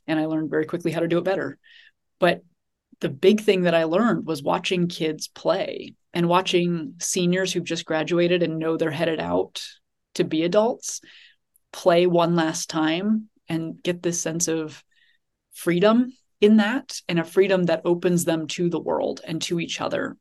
And 0.07 0.21
I 0.21 0.27
learned 0.27 0.51
very 0.51 0.67
quickly 0.67 0.93
how 0.93 1.01
to 1.01 1.09
do 1.09 1.17
it 1.17 1.25
better. 1.25 1.59
But 2.19 2.43
the 3.01 3.09
big 3.09 3.41
thing 3.41 3.63
that 3.63 3.75
I 3.75 3.85
learned 3.85 4.27
was 4.27 4.43
watching 4.43 4.89
kids 4.89 5.29
play 5.29 5.95
and 6.13 6.29
watching 6.29 6.97
seniors 6.99 7.51
who've 7.51 7.65
just 7.65 7.87
graduated 7.87 8.43
and 8.43 8.59
know 8.59 8.77
they're 8.77 8.91
headed 8.91 9.21
out 9.21 9.65
to 10.15 10.25
be 10.25 10.43
adults 10.43 11.01
play 11.73 12.07
one 12.07 12.37
last 12.37 12.69
time 12.69 13.29
and 13.49 13.83
get 13.83 14.03
this 14.03 14.21
sense 14.21 14.49
of 14.49 14.85
freedom 15.55 16.13
in 16.41 16.59
that 16.59 17.01
and 17.09 17.19
a 17.19 17.25
freedom 17.25 17.65
that 17.65 17.83
opens 17.85 18.25
them 18.25 18.47
to 18.47 18.69
the 18.69 18.81
world 18.81 19.21
and 19.25 19.43
to 19.43 19.59
each 19.61 19.81
other 19.81 20.17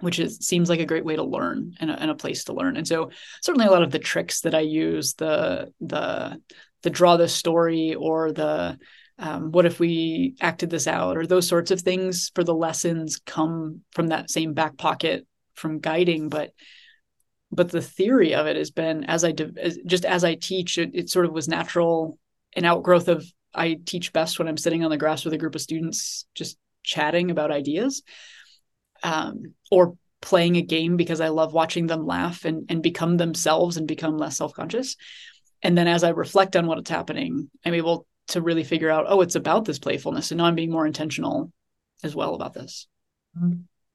which 0.00 0.18
is 0.18 0.38
seems 0.38 0.68
like 0.68 0.80
a 0.80 0.86
great 0.86 1.04
way 1.04 1.16
to 1.16 1.22
learn 1.22 1.74
and 1.80 1.90
a, 1.90 1.94
and 1.98 2.10
a 2.10 2.14
place 2.14 2.44
to 2.44 2.52
learn. 2.52 2.76
And 2.76 2.86
so 2.86 3.10
certainly 3.42 3.66
a 3.66 3.70
lot 3.70 3.82
of 3.82 3.90
the 3.90 3.98
tricks 3.98 4.42
that 4.42 4.54
i 4.54 4.60
use 4.60 5.14
the 5.14 5.72
the 5.80 6.40
the 6.82 6.90
draw 6.90 7.16
the 7.16 7.28
story 7.28 7.94
or 7.94 8.32
the 8.32 8.78
um, 9.18 9.50
what 9.50 9.64
if 9.64 9.80
we 9.80 10.36
acted 10.40 10.68
this 10.68 10.86
out 10.86 11.16
or 11.16 11.26
those 11.26 11.48
sorts 11.48 11.70
of 11.70 11.80
things 11.80 12.30
for 12.34 12.44
the 12.44 12.54
lessons 12.54 13.18
come 13.24 13.80
from 13.92 14.08
that 14.08 14.30
same 14.30 14.52
back 14.52 14.76
pocket 14.76 15.26
from 15.54 15.80
guiding. 15.80 16.28
But 16.28 16.52
but 17.50 17.70
the 17.70 17.80
theory 17.80 18.34
of 18.34 18.46
it 18.46 18.56
has 18.56 18.70
been 18.70 19.04
as 19.04 19.24
i 19.24 19.32
as, 19.56 19.78
just 19.86 20.04
as 20.04 20.24
i 20.24 20.34
teach 20.34 20.78
it, 20.78 20.90
it 20.92 21.08
sort 21.08 21.24
of 21.24 21.32
was 21.32 21.48
natural 21.48 22.18
an 22.54 22.64
outgrowth 22.64 23.08
of 23.08 23.24
i 23.56 23.76
teach 23.86 24.12
best 24.12 24.38
when 24.38 24.48
i'm 24.48 24.56
sitting 24.56 24.84
on 24.84 24.90
the 24.90 24.96
grass 24.96 25.24
with 25.24 25.34
a 25.34 25.38
group 25.38 25.54
of 25.54 25.60
students 25.60 26.26
just 26.34 26.56
chatting 26.82 27.30
about 27.30 27.50
ideas 27.50 28.02
um, 29.02 29.54
or 29.70 29.96
playing 30.22 30.56
a 30.56 30.62
game 30.62 30.96
because 30.96 31.20
i 31.20 31.28
love 31.28 31.52
watching 31.52 31.86
them 31.86 32.06
laugh 32.06 32.44
and, 32.44 32.66
and 32.70 32.82
become 32.82 33.16
themselves 33.16 33.76
and 33.76 33.88
become 33.88 34.16
less 34.16 34.36
self-conscious 34.36 34.96
and 35.62 35.76
then 35.76 35.88
as 35.88 36.04
i 36.04 36.10
reflect 36.10 36.56
on 36.56 36.66
what's 36.66 36.90
happening 36.90 37.50
i'm 37.64 37.74
able 37.74 38.06
to 38.28 38.40
really 38.40 38.64
figure 38.64 38.90
out, 38.90 39.06
oh, 39.08 39.20
it's 39.20 39.34
about 39.34 39.64
this 39.64 39.78
playfulness. 39.78 40.30
And 40.30 40.38
now 40.38 40.46
I'm 40.46 40.54
being 40.54 40.70
more 40.70 40.86
intentional 40.86 41.52
as 42.02 42.14
well 42.14 42.34
about 42.34 42.54
this. 42.54 42.86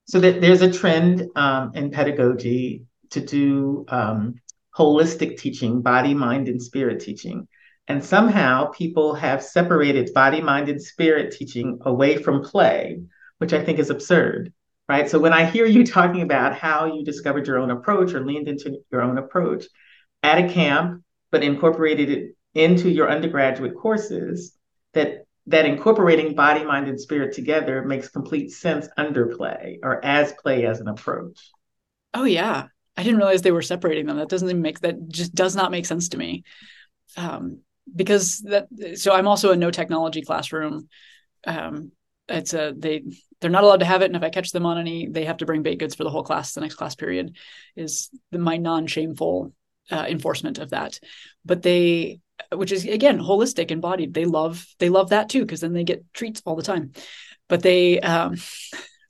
So 0.05 0.19
there's 0.19 0.61
a 0.61 0.71
trend 0.71 1.27
um, 1.35 1.71
in 1.75 1.91
pedagogy 1.91 2.85
to 3.11 3.21
do 3.21 3.85
um, 3.89 4.35
holistic 4.75 5.37
teaching, 5.37 5.81
body, 5.81 6.13
mind, 6.13 6.47
and 6.47 6.61
spirit 6.61 7.01
teaching. 7.01 7.47
And 7.88 8.03
somehow 8.03 8.67
people 8.67 9.15
have 9.15 9.43
separated 9.43 10.13
body, 10.13 10.41
mind, 10.41 10.69
and 10.69 10.81
spirit 10.81 11.33
teaching 11.33 11.79
away 11.81 12.17
from 12.17 12.43
play, 12.43 13.01
which 13.39 13.53
I 13.53 13.63
think 13.63 13.79
is 13.79 13.89
absurd, 13.89 14.53
right? 14.88 15.09
So 15.09 15.19
when 15.19 15.33
I 15.33 15.45
hear 15.45 15.65
you 15.65 15.85
talking 15.85 16.21
about 16.21 16.55
how 16.55 16.85
you 16.85 17.03
discovered 17.03 17.47
your 17.47 17.57
own 17.57 17.71
approach 17.71 18.13
or 18.13 18.25
leaned 18.25 18.47
into 18.47 18.77
your 18.91 19.01
own 19.01 19.17
approach 19.17 19.65
at 20.23 20.43
a 20.43 20.50
camp, 20.53 21.03
but 21.31 21.43
incorporated 21.43 22.09
it 22.09 22.35
into 22.53 22.89
your 22.89 23.09
undergraduate 23.09 23.75
courses 23.75 24.57
that 24.93 25.25
that 25.47 25.65
incorporating 25.65 26.35
body, 26.35 26.63
mind, 26.63 26.88
and 26.88 27.00
spirit 27.00 27.33
together 27.33 27.83
makes 27.83 28.09
complete 28.09 28.51
sense 28.51 28.88
under 28.95 29.35
play 29.35 29.79
or 29.81 30.03
as 30.05 30.33
play 30.33 30.65
as 30.65 30.79
an 30.79 30.88
approach. 30.88 31.51
Oh 32.13 32.25
yeah. 32.25 32.67
I 32.97 33.03
didn't 33.03 33.17
realize 33.17 33.41
they 33.41 33.51
were 33.51 33.61
separating 33.61 34.05
them. 34.05 34.17
That 34.17 34.29
doesn't 34.29 34.50
even 34.50 34.61
make 34.61 34.81
that 34.81 35.07
just 35.07 35.33
does 35.33 35.55
not 35.55 35.71
make 35.71 35.85
sense 35.85 36.09
to 36.09 36.17
me. 36.17 36.43
Um, 37.17 37.59
because 37.95 38.39
that 38.39 38.67
so 38.95 39.13
I'm 39.13 39.27
also 39.27 39.51
a 39.51 39.57
no 39.57 39.71
technology 39.71 40.21
classroom. 40.21 40.88
Um, 41.45 41.91
it's 42.27 42.53
a 42.53 42.74
they 42.75 43.03
they're 43.39 43.50
not 43.50 43.63
allowed 43.63 43.79
to 43.79 43.86
have 43.86 44.01
it, 44.01 44.05
and 44.05 44.15
if 44.15 44.24
I 44.24 44.29
catch 44.29 44.51
them 44.51 44.65
on 44.65 44.77
any, 44.77 45.07
they 45.07 45.25
have 45.25 45.38
to 45.38 45.45
bring 45.45 45.63
baked 45.63 45.79
goods 45.79 45.95
for 45.95 46.03
the 46.03 46.10
whole 46.10 46.24
class. 46.24 46.53
The 46.53 46.62
next 46.62 46.75
class 46.75 46.95
period 46.95 47.36
is 47.75 48.10
the, 48.31 48.39
my 48.39 48.57
non 48.57 48.88
shameful 48.88 49.53
uh, 49.91 50.05
enforcement 50.07 50.60
of 50.60 50.69
that. 50.69 51.00
But 51.45 51.62
they 51.62 52.19
which 52.51 52.71
is 52.71 52.86
again 52.86 53.19
holistic 53.19 53.71
embodied 53.71 54.13
they 54.13 54.25
love 54.25 54.65
they 54.79 54.89
love 54.89 55.10
that 55.10 55.29
too 55.29 55.41
because 55.41 55.62
then 55.62 55.74
they 55.74 55.83
get 55.83 56.03
treats 56.13 56.41
all 56.45 56.55
the 56.55 56.63
time 56.63 56.91
but 57.48 57.62
they 57.62 58.00
um 58.00 58.36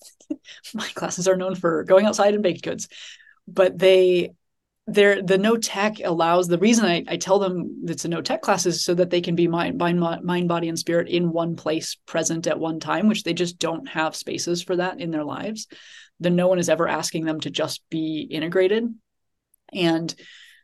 my 0.73 0.87
classes 0.89 1.27
are 1.27 1.37
known 1.37 1.55
for 1.55 1.83
going 1.83 2.05
outside 2.05 2.33
and 2.33 2.43
baked 2.43 2.63
goods 2.63 2.87
but 3.47 3.77
they 3.77 4.31
they're 4.87 5.21
the 5.21 5.37
no 5.37 5.57
tech 5.57 5.99
allows 6.03 6.47
the 6.47 6.57
reason 6.57 6.85
I, 6.85 7.03
I 7.07 7.17
tell 7.17 7.39
them 7.39 7.83
it's 7.87 8.05
a 8.05 8.07
no 8.09 8.21
tech 8.21 8.41
class 8.41 8.65
is 8.65 8.83
so 8.83 8.93
that 8.95 9.09
they 9.09 9.21
can 9.21 9.35
be 9.35 9.47
mind, 9.47 9.77
mind 9.77 9.99
mind 9.99 10.47
body 10.47 10.69
and 10.69 10.77
spirit 10.77 11.07
in 11.07 11.31
one 11.31 11.55
place 11.55 11.95
present 12.05 12.47
at 12.47 12.59
one 12.59 12.79
time 12.79 13.07
which 13.07 13.23
they 13.23 13.33
just 13.33 13.59
don't 13.59 13.87
have 13.87 14.15
spaces 14.15 14.61
for 14.61 14.75
that 14.77 14.99
in 14.99 15.11
their 15.11 15.23
lives. 15.23 15.67
Then 16.19 16.35
no 16.35 16.47
one 16.47 16.59
is 16.59 16.69
ever 16.69 16.87
asking 16.87 17.25
them 17.25 17.39
to 17.41 17.49
just 17.49 17.81
be 17.89 18.27
integrated. 18.29 18.85
And 19.71 20.13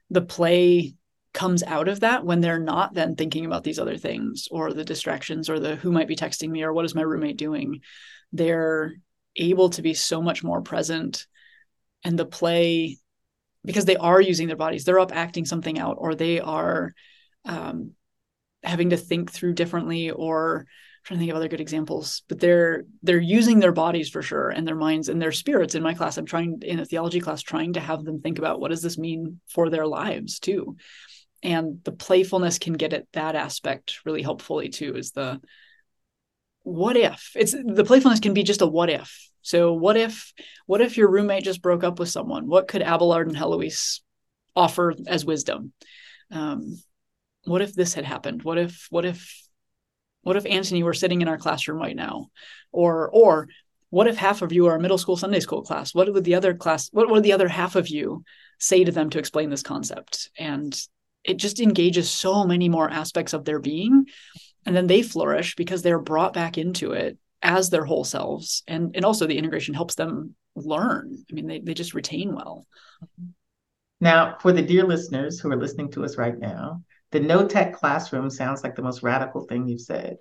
the 0.09 0.21
play 0.21 0.95
comes 1.33 1.61
out 1.61 1.87
of 1.87 1.99
that 1.99 2.25
when 2.25 2.41
they're 2.41 2.59
not 2.59 2.95
then 2.95 3.15
thinking 3.15 3.45
about 3.45 3.63
these 3.63 3.79
other 3.79 3.97
things 3.97 4.47
or 4.49 4.73
the 4.73 4.83
distractions 4.83 5.49
or 5.49 5.59
the 5.59 5.75
who 5.75 5.91
might 5.91 6.07
be 6.07 6.15
texting 6.15 6.49
me 6.49 6.63
or 6.63 6.73
what 6.73 6.85
is 6.85 6.95
my 6.95 7.01
roommate 7.01 7.37
doing. 7.37 7.81
They're 8.33 8.93
able 9.35 9.69
to 9.71 9.83
be 9.83 9.93
so 9.93 10.21
much 10.21 10.43
more 10.43 10.61
present. 10.61 11.27
And 12.03 12.17
the 12.17 12.25
play 12.25 12.97
because 13.65 13.85
they 13.85 13.97
are 13.97 14.21
using 14.21 14.47
their 14.47 14.55
bodies. 14.55 14.83
They're 14.83 14.99
up 14.99 15.13
acting 15.13 15.45
something 15.45 15.77
out 15.79 15.97
or 15.99 16.15
they 16.15 16.39
are 16.39 16.93
um, 17.45 17.91
having 18.63 18.91
to 18.91 18.97
think 18.97 19.31
through 19.31 19.53
differently 19.53 20.11
or 20.11 20.59
I'm 20.59 20.65
trying 21.03 21.17
to 21.17 21.21
think 21.21 21.31
of 21.31 21.37
other 21.37 21.47
good 21.47 21.61
examples. 21.61 22.23
But 22.27 22.39
they're 22.39 22.85
they're 23.03 23.19
using 23.19 23.59
their 23.59 23.71
bodies 23.71 24.09
for 24.09 24.21
sure 24.21 24.49
and 24.49 24.67
their 24.67 24.75
minds 24.75 25.09
and 25.09 25.21
their 25.21 25.31
spirits. 25.31 25.75
In 25.75 25.83
my 25.83 25.93
class 25.93 26.17
i'm 26.17 26.25
trying 26.25 26.59
in 26.61 26.79
a 26.79 26.85
theology 26.85 27.19
class 27.19 27.41
trying 27.41 27.73
to 27.73 27.79
have 27.79 28.03
them 28.03 28.21
think 28.21 28.39
about 28.39 28.59
what 28.59 28.71
does 28.71 28.81
this 28.81 28.97
mean 28.97 29.39
for 29.47 29.69
their 29.69 29.87
lives 29.87 30.39
too. 30.39 30.77
And 31.43 31.83
the 31.83 31.91
playfulness 31.91 32.57
can 32.57 32.73
get 32.73 32.93
at 32.93 33.05
that 33.13 33.35
aspect 33.35 33.99
really 34.05 34.21
helpfully 34.21 34.69
too 34.69 34.95
is 34.95 35.11
the 35.11 35.39
what 36.63 36.97
if. 36.97 37.31
It's 37.35 37.53
the 37.53 37.85
playfulness 37.85 38.19
can 38.19 38.33
be 38.33 38.43
just 38.43 38.61
a 38.61 38.67
what 38.67 38.89
if 38.89 39.29
so 39.47 39.71
what 39.71 39.95
if 39.95 40.33
what 40.65 40.81
if 40.81 40.97
your 40.97 41.09
roommate 41.09 41.45
just 41.45 41.61
broke 41.61 41.85
up 41.85 41.99
with 41.99 42.09
someone? 42.09 42.47
What 42.47 42.67
could 42.67 42.81
abelard 42.81 43.27
and 43.27 43.37
heloise 43.37 44.01
offer 44.57 44.93
as 45.07 45.23
wisdom? 45.23 45.71
Um, 46.29 46.77
what 47.45 47.61
if 47.61 47.73
this 47.73 47.93
had 47.93 48.03
happened? 48.03 48.43
What 48.43 48.57
if 48.57 48.87
what 48.89 49.05
if 49.05 49.41
what 50.23 50.35
if 50.35 50.45
antony 50.45 50.83
were 50.83 50.93
sitting 50.93 51.21
in 51.21 51.29
our 51.29 51.37
classroom 51.37 51.77
right 51.77 51.95
now? 51.95 52.27
Or 52.73 53.07
or 53.07 53.47
what 53.89 54.07
if 54.07 54.17
half 54.17 54.41
of 54.41 54.51
you 54.51 54.65
are 54.65 54.75
a 54.75 54.81
middle 54.81 54.97
school 54.97 55.15
sunday 55.15 55.39
school 55.39 55.61
class? 55.61 55.95
What 55.95 56.13
would 56.13 56.25
the 56.25 56.35
other 56.35 56.53
class 56.53 56.89
what 56.91 57.09
would 57.09 57.23
the 57.23 57.31
other 57.31 57.47
half 57.47 57.77
of 57.77 57.87
you 57.87 58.25
say 58.59 58.83
to 58.83 58.91
them 58.91 59.09
to 59.11 59.19
explain 59.19 59.49
this 59.49 59.63
concept? 59.63 60.29
And 60.37 60.77
it 61.23 61.37
just 61.37 61.61
engages 61.61 62.09
so 62.09 62.43
many 62.43 62.67
more 62.67 62.89
aspects 62.89 63.31
of 63.31 63.45
their 63.45 63.59
being 63.59 64.07
and 64.65 64.75
then 64.75 64.87
they 64.87 65.03
flourish 65.03 65.55
because 65.55 65.83
they're 65.83 65.99
brought 65.99 66.33
back 66.33 66.57
into 66.57 66.91
it 66.91 67.17
as 67.41 67.69
their 67.69 67.85
whole 67.85 68.03
selves. 68.03 68.63
And 68.67 68.95
and 68.95 69.05
also 69.05 69.27
the 69.27 69.37
integration 69.37 69.73
helps 69.73 69.95
them 69.95 70.35
learn. 70.55 71.17
I 71.29 71.33
mean 71.33 71.47
they, 71.47 71.59
they 71.59 71.73
just 71.73 71.93
retain 71.93 72.35
well. 72.35 72.65
Now 73.99 74.37
for 74.41 74.51
the 74.51 74.61
dear 74.61 74.85
listeners 74.85 75.39
who 75.39 75.51
are 75.51 75.57
listening 75.57 75.91
to 75.91 76.03
us 76.03 76.17
right 76.17 76.37
now 76.37 76.83
the 77.11 77.19
no 77.21 77.47
tech 77.47 77.73
classroom 77.73 78.29
sounds 78.29 78.63
like 78.63 78.75
the 78.75 78.81
most 78.81 79.01
radical 79.01 79.45
thing 79.45 79.65
you've 79.65 79.79
said 79.79 80.17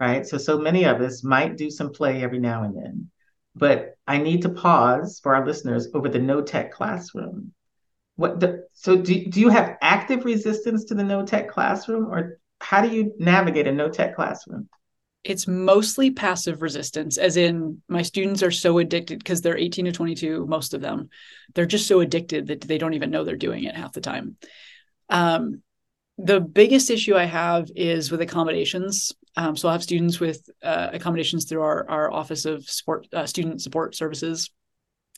right? 0.00 0.26
So 0.26 0.38
so 0.38 0.58
many 0.58 0.84
of 0.84 1.00
us 1.00 1.22
might 1.22 1.58
do 1.58 1.70
some 1.70 1.92
play 1.92 2.24
every 2.24 2.40
now 2.40 2.64
and 2.64 2.74
then. 2.74 3.10
But 3.54 3.96
i 4.06 4.16
need 4.16 4.42
to 4.42 4.48
pause 4.48 5.20
for 5.22 5.36
our 5.36 5.46
listeners 5.46 5.88
over 5.94 6.08
the 6.08 6.18
no 6.18 6.40
tech 6.40 6.72
classroom. 6.72 7.52
What 8.16 8.40
the, 8.40 8.64
so 8.72 8.96
do, 8.96 9.26
do 9.26 9.40
you 9.40 9.50
have 9.50 9.76
active 9.82 10.24
resistance 10.24 10.84
to 10.86 10.94
the 10.94 11.04
no 11.04 11.24
tech 11.24 11.48
classroom 11.48 12.06
or 12.06 12.38
how 12.60 12.82
do 12.82 12.88
you 12.88 13.14
navigate 13.18 13.66
a 13.66 13.72
no 13.72 13.88
tech 13.88 14.16
classroom 14.16 14.68
it's 15.22 15.46
mostly 15.46 16.10
passive 16.10 16.62
resistance 16.62 17.18
as 17.18 17.36
in 17.36 17.82
my 17.88 18.02
students 18.02 18.42
are 18.42 18.50
so 18.50 18.78
addicted 18.78 19.18
because 19.18 19.42
they're 19.42 19.58
18 19.58 19.86
to 19.86 19.92
22 19.92 20.46
most 20.46 20.74
of 20.74 20.80
them 20.80 21.08
they're 21.54 21.66
just 21.66 21.86
so 21.86 22.00
addicted 22.00 22.46
that 22.46 22.62
they 22.62 22.78
don't 22.78 22.94
even 22.94 23.10
know 23.10 23.24
they're 23.24 23.36
doing 23.36 23.64
it 23.64 23.76
half 23.76 23.92
the 23.92 24.00
time 24.00 24.36
um, 25.10 25.62
the 26.18 26.40
biggest 26.40 26.90
issue 26.90 27.16
i 27.16 27.24
have 27.24 27.68
is 27.76 28.10
with 28.10 28.20
accommodations 28.20 29.12
um, 29.36 29.56
so 29.56 29.68
i'll 29.68 29.72
have 29.72 29.82
students 29.82 30.20
with 30.20 30.48
uh, 30.62 30.88
accommodations 30.92 31.44
through 31.44 31.62
our, 31.62 31.88
our 31.88 32.10
office 32.10 32.44
of 32.44 32.68
support 32.68 33.06
uh, 33.12 33.26
student 33.26 33.60
support 33.60 33.94
services 33.94 34.50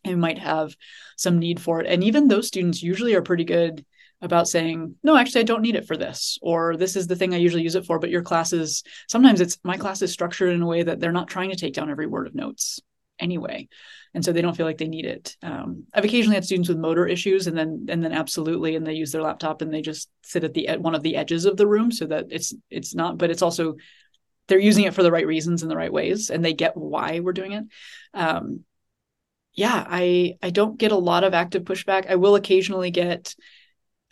and 0.05 0.21
might 0.21 0.39
have 0.39 0.77
some 1.17 1.39
need 1.39 1.61
for 1.61 1.81
it. 1.81 1.87
And 1.87 2.03
even 2.05 2.29
those 2.29 2.47
students 2.49 2.83
usually 2.83 3.15
are 3.15 3.23
pretty 3.23 3.45
good 3.45 3.85
about 4.23 4.49
saying, 4.49 4.95
no, 5.03 5.17
actually, 5.17 5.41
I 5.41 5.45
don't 5.45 5.63
need 5.63 5.75
it 5.75 5.87
for 5.87 5.97
this, 5.97 6.39
or 6.41 6.77
this 6.77 6.95
is 6.97 7.09
the 7.09 7.17
thing 7.17 7.35
I 7.35 7.39
usually 7.39 7.65
use 7.65 7.75
it 7.75 7.85
for. 7.85 7.99
But 7.99 8.11
your 8.11 8.23
classes, 8.23 8.85
sometimes 9.09 9.41
it's 9.41 9.59
my 9.65 9.77
class 9.77 10.01
is 10.01 10.13
structured 10.13 10.55
in 10.55 10.63
a 10.63 10.67
way 10.67 10.85
that 10.85 11.01
they're 11.01 11.13
not 11.13 11.29
trying 11.29 11.51
to 11.51 11.57
take 11.57 11.75
down 11.75 11.91
every 11.91 12.07
word 12.07 12.29
of 12.29 12.35
notes 12.35 12.81
anyway. 13.19 13.69
And 14.15 14.25
so 14.25 14.33
they 14.33 14.43
don't 14.43 14.57
feel 14.57 14.67
like 14.67 14.79
they 14.79 14.89
need 14.89 15.07
it. 15.07 15.37
Um, 15.43 15.85
I've 15.93 16.05
occasionally 16.05 16.37
had 16.37 16.45
students 16.45 16.69
with 16.69 16.79
motor 16.79 17.07
issues, 17.07 17.49
and 17.49 17.59
then 17.59 17.87
and 17.89 18.03
then 18.03 18.13
absolutely, 18.13 18.77
and 18.77 18.87
they 18.87 18.95
use 18.95 19.11
their 19.11 19.23
laptop 19.23 19.61
and 19.61 19.75
they 19.75 19.83
just 19.83 20.09
sit 20.23 20.45
at 20.45 20.55
the 20.55 20.69
at 20.69 20.81
one 20.81 20.95
of 20.95 21.03
the 21.03 21.17
edges 21.17 21.45
of 21.45 21.57
the 21.57 21.67
room 21.67 21.91
so 21.91 22.07
that 22.07 22.27
it's 22.31 22.55
it's 22.71 22.95
not, 22.95 23.19
but 23.19 23.31
it's 23.31 23.43
also 23.43 23.75
they're 24.47 24.59
using 24.59 24.85
it 24.85 24.95
for 24.95 25.03
the 25.03 25.13
right 25.13 25.27
reasons 25.27 25.63
in 25.63 25.69
the 25.69 25.77
right 25.77 25.93
ways, 25.93 26.31
and 26.31 26.45
they 26.45 26.53
get 26.53 26.77
why 26.77 27.21
we're 27.21 27.33
doing 27.33 27.53
it. 27.53 27.65
Um, 28.15 28.65
yeah, 29.55 29.85
I 29.89 30.37
I 30.43 30.51
don't 30.51 30.79
get 30.79 30.93
a 30.93 30.97
lot 30.97 31.25
of 31.25 31.35
active 31.35 31.65
pushback. 31.65 32.09
I 32.09 32.17
will 32.17 32.37
occasionally 32.37 32.91
get 32.91 33.35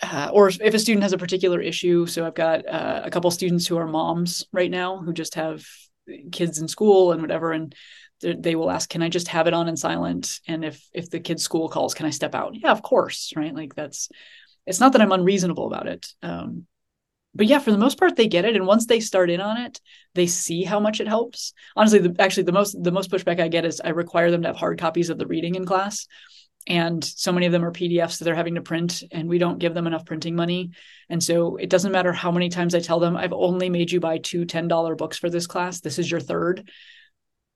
uh, 0.02 0.30
or 0.32 0.48
if 0.48 0.74
a 0.74 0.78
student 0.78 1.02
has 1.02 1.12
a 1.12 1.18
particular 1.18 1.60
issue. 1.60 2.06
So 2.06 2.26
I've 2.26 2.34
got 2.34 2.66
uh, 2.66 3.02
a 3.04 3.10
couple 3.10 3.30
students 3.30 3.66
who 3.66 3.76
are 3.76 3.86
moms 3.86 4.46
right 4.52 4.70
now 4.70 4.98
who 4.98 5.12
just 5.12 5.34
have 5.34 5.64
kids 6.32 6.58
in 6.58 6.68
school 6.68 7.12
and 7.12 7.22
whatever, 7.22 7.52
and 7.52 7.74
they 8.20 8.54
will 8.54 8.70
ask, 8.70 8.88
"Can 8.88 9.02
I 9.02 9.08
just 9.08 9.28
have 9.28 9.46
it 9.46 9.54
on 9.54 9.68
in 9.68 9.76
silent?" 9.76 10.40
And 10.46 10.64
if 10.64 10.82
if 10.92 11.10
the 11.10 11.20
kid's 11.20 11.42
school 11.42 11.68
calls, 11.68 11.94
can 11.94 12.06
I 12.06 12.10
step 12.10 12.34
out? 12.34 12.54
Yeah, 12.54 12.72
of 12.72 12.82
course, 12.82 13.32
right? 13.36 13.54
Like 13.54 13.74
that's. 13.74 14.08
It's 14.66 14.80
not 14.80 14.92
that 14.92 15.00
I'm 15.00 15.12
unreasonable 15.12 15.66
about 15.66 15.88
it. 15.88 16.06
Um, 16.22 16.66
but 17.34 17.46
yeah, 17.46 17.60
for 17.60 17.70
the 17.70 17.78
most 17.78 17.98
part, 17.98 18.16
they 18.16 18.26
get 18.26 18.44
it, 18.44 18.56
and 18.56 18.66
once 18.66 18.86
they 18.86 19.00
start 19.00 19.30
in 19.30 19.40
on 19.40 19.56
it, 19.56 19.80
they 20.14 20.26
see 20.26 20.64
how 20.64 20.80
much 20.80 21.00
it 21.00 21.06
helps. 21.06 21.52
Honestly, 21.76 22.00
the, 22.00 22.14
actually, 22.18 22.42
the 22.42 22.52
most 22.52 22.76
the 22.82 22.92
most 22.92 23.10
pushback 23.10 23.40
I 23.40 23.48
get 23.48 23.64
is 23.64 23.80
I 23.80 23.90
require 23.90 24.30
them 24.30 24.42
to 24.42 24.48
have 24.48 24.56
hard 24.56 24.78
copies 24.78 25.10
of 25.10 25.18
the 25.18 25.26
reading 25.26 25.54
in 25.54 25.64
class, 25.64 26.08
and 26.66 27.02
so 27.02 27.32
many 27.32 27.46
of 27.46 27.52
them 27.52 27.64
are 27.64 27.72
PDFs 27.72 28.18
that 28.18 28.24
they're 28.24 28.34
having 28.34 28.56
to 28.56 28.60
print, 28.60 29.02
and 29.10 29.28
we 29.28 29.38
don't 29.38 29.58
give 29.58 29.74
them 29.74 29.86
enough 29.86 30.04
printing 30.04 30.36
money. 30.36 30.70
And 31.08 31.22
so 31.22 31.56
it 31.56 31.70
doesn't 31.70 31.92
matter 31.92 32.12
how 32.12 32.30
many 32.30 32.48
times 32.48 32.74
I 32.74 32.80
tell 32.80 33.00
them, 33.00 33.16
I've 33.16 33.32
only 33.32 33.70
made 33.70 33.90
you 33.90 34.00
buy 34.00 34.18
two 34.18 34.44
$10 34.44 34.96
books 34.96 35.18
for 35.18 35.30
this 35.30 35.46
class. 35.46 35.80
This 35.80 35.98
is 35.98 36.10
your 36.10 36.20
third. 36.20 36.70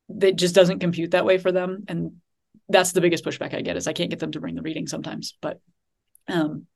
That 0.08 0.36
just 0.36 0.54
doesn't 0.54 0.80
compute 0.80 1.12
that 1.12 1.24
way 1.24 1.38
for 1.38 1.52
them. 1.52 1.84
And 1.88 2.16
that's 2.68 2.92
the 2.92 3.00
biggest 3.00 3.24
pushback 3.24 3.54
I 3.54 3.60
get 3.60 3.76
is 3.76 3.86
I 3.86 3.92
can't 3.92 4.10
get 4.10 4.20
them 4.20 4.32
to 4.32 4.40
bring 4.40 4.54
the 4.54 4.62
reading 4.62 4.86
sometimes. 4.86 5.36
But 5.40 5.60
um, 6.28 6.66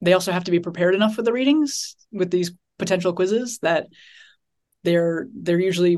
they 0.00 0.12
also 0.12 0.32
have 0.32 0.44
to 0.44 0.50
be 0.50 0.60
prepared 0.60 0.94
enough 0.94 1.14
for 1.14 1.22
the 1.22 1.32
readings 1.32 1.96
with 2.12 2.30
these 2.30 2.52
potential 2.78 3.12
quizzes 3.12 3.58
that 3.58 3.88
they're 4.82 5.26
they're 5.34 5.60
usually 5.60 5.96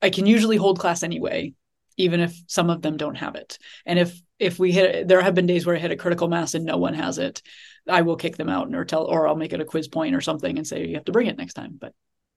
I 0.00 0.10
can 0.10 0.26
usually 0.26 0.56
hold 0.56 0.78
class 0.78 1.02
anyway, 1.02 1.54
even 1.98 2.20
if 2.20 2.34
some 2.46 2.70
of 2.70 2.80
them 2.80 2.96
don't 2.96 3.16
have 3.16 3.34
it. 3.34 3.58
And 3.84 3.98
if 3.98 4.18
if 4.38 4.58
we 4.58 4.72
hit 4.72 5.06
there 5.08 5.20
have 5.20 5.34
been 5.34 5.46
days 5.46 5.66
where 5.66 5.76
I 5.76 5.80
hit 5.80 5.90
a 5.90 5.96
critical 5.96 6.28
mass 6.28 6.54
and 6.54 6.64
no 6.64 6.78
one 6.78 6.94
has 6.94 7.18
it, 7.18 7.42
I 7.86 8.02
will 8.02 8.16
kick 8.16 8.36
them 8.36 8.48
out 8.48 8.74
or 8.74 8.84
tell 8.86 9.04
or 9.04 9.28
I'll 9.28 9.36
make 9.36 9.52
it 9.52 9.60
a 9.60 9.66
quiz 9.66 9.88
point 9.88 10.14
or 10.14 10.22
something 10.22 10.56
and 10.56 10.66
say 10.66 10.86
you 10.86 10.94
have 10.94 11.04
to 11.06 11.12
bring 11.12 11.26
it 11.26 11.36
next 11.36 11.54
time. 11.54 11.76
But 11.78 11.92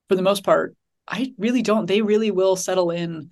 for 0.09 0.15
the 0.15 0.21
most 0.21 0.43
part, 0.43 0.75
I 1.07 1.33
really 1.37 1.61
don't. 1.61 1.85
They 1.85 2.01
really 2.01 2.31
will 2.31 2.55
settle 2.55 2.91
in 2.91 3.29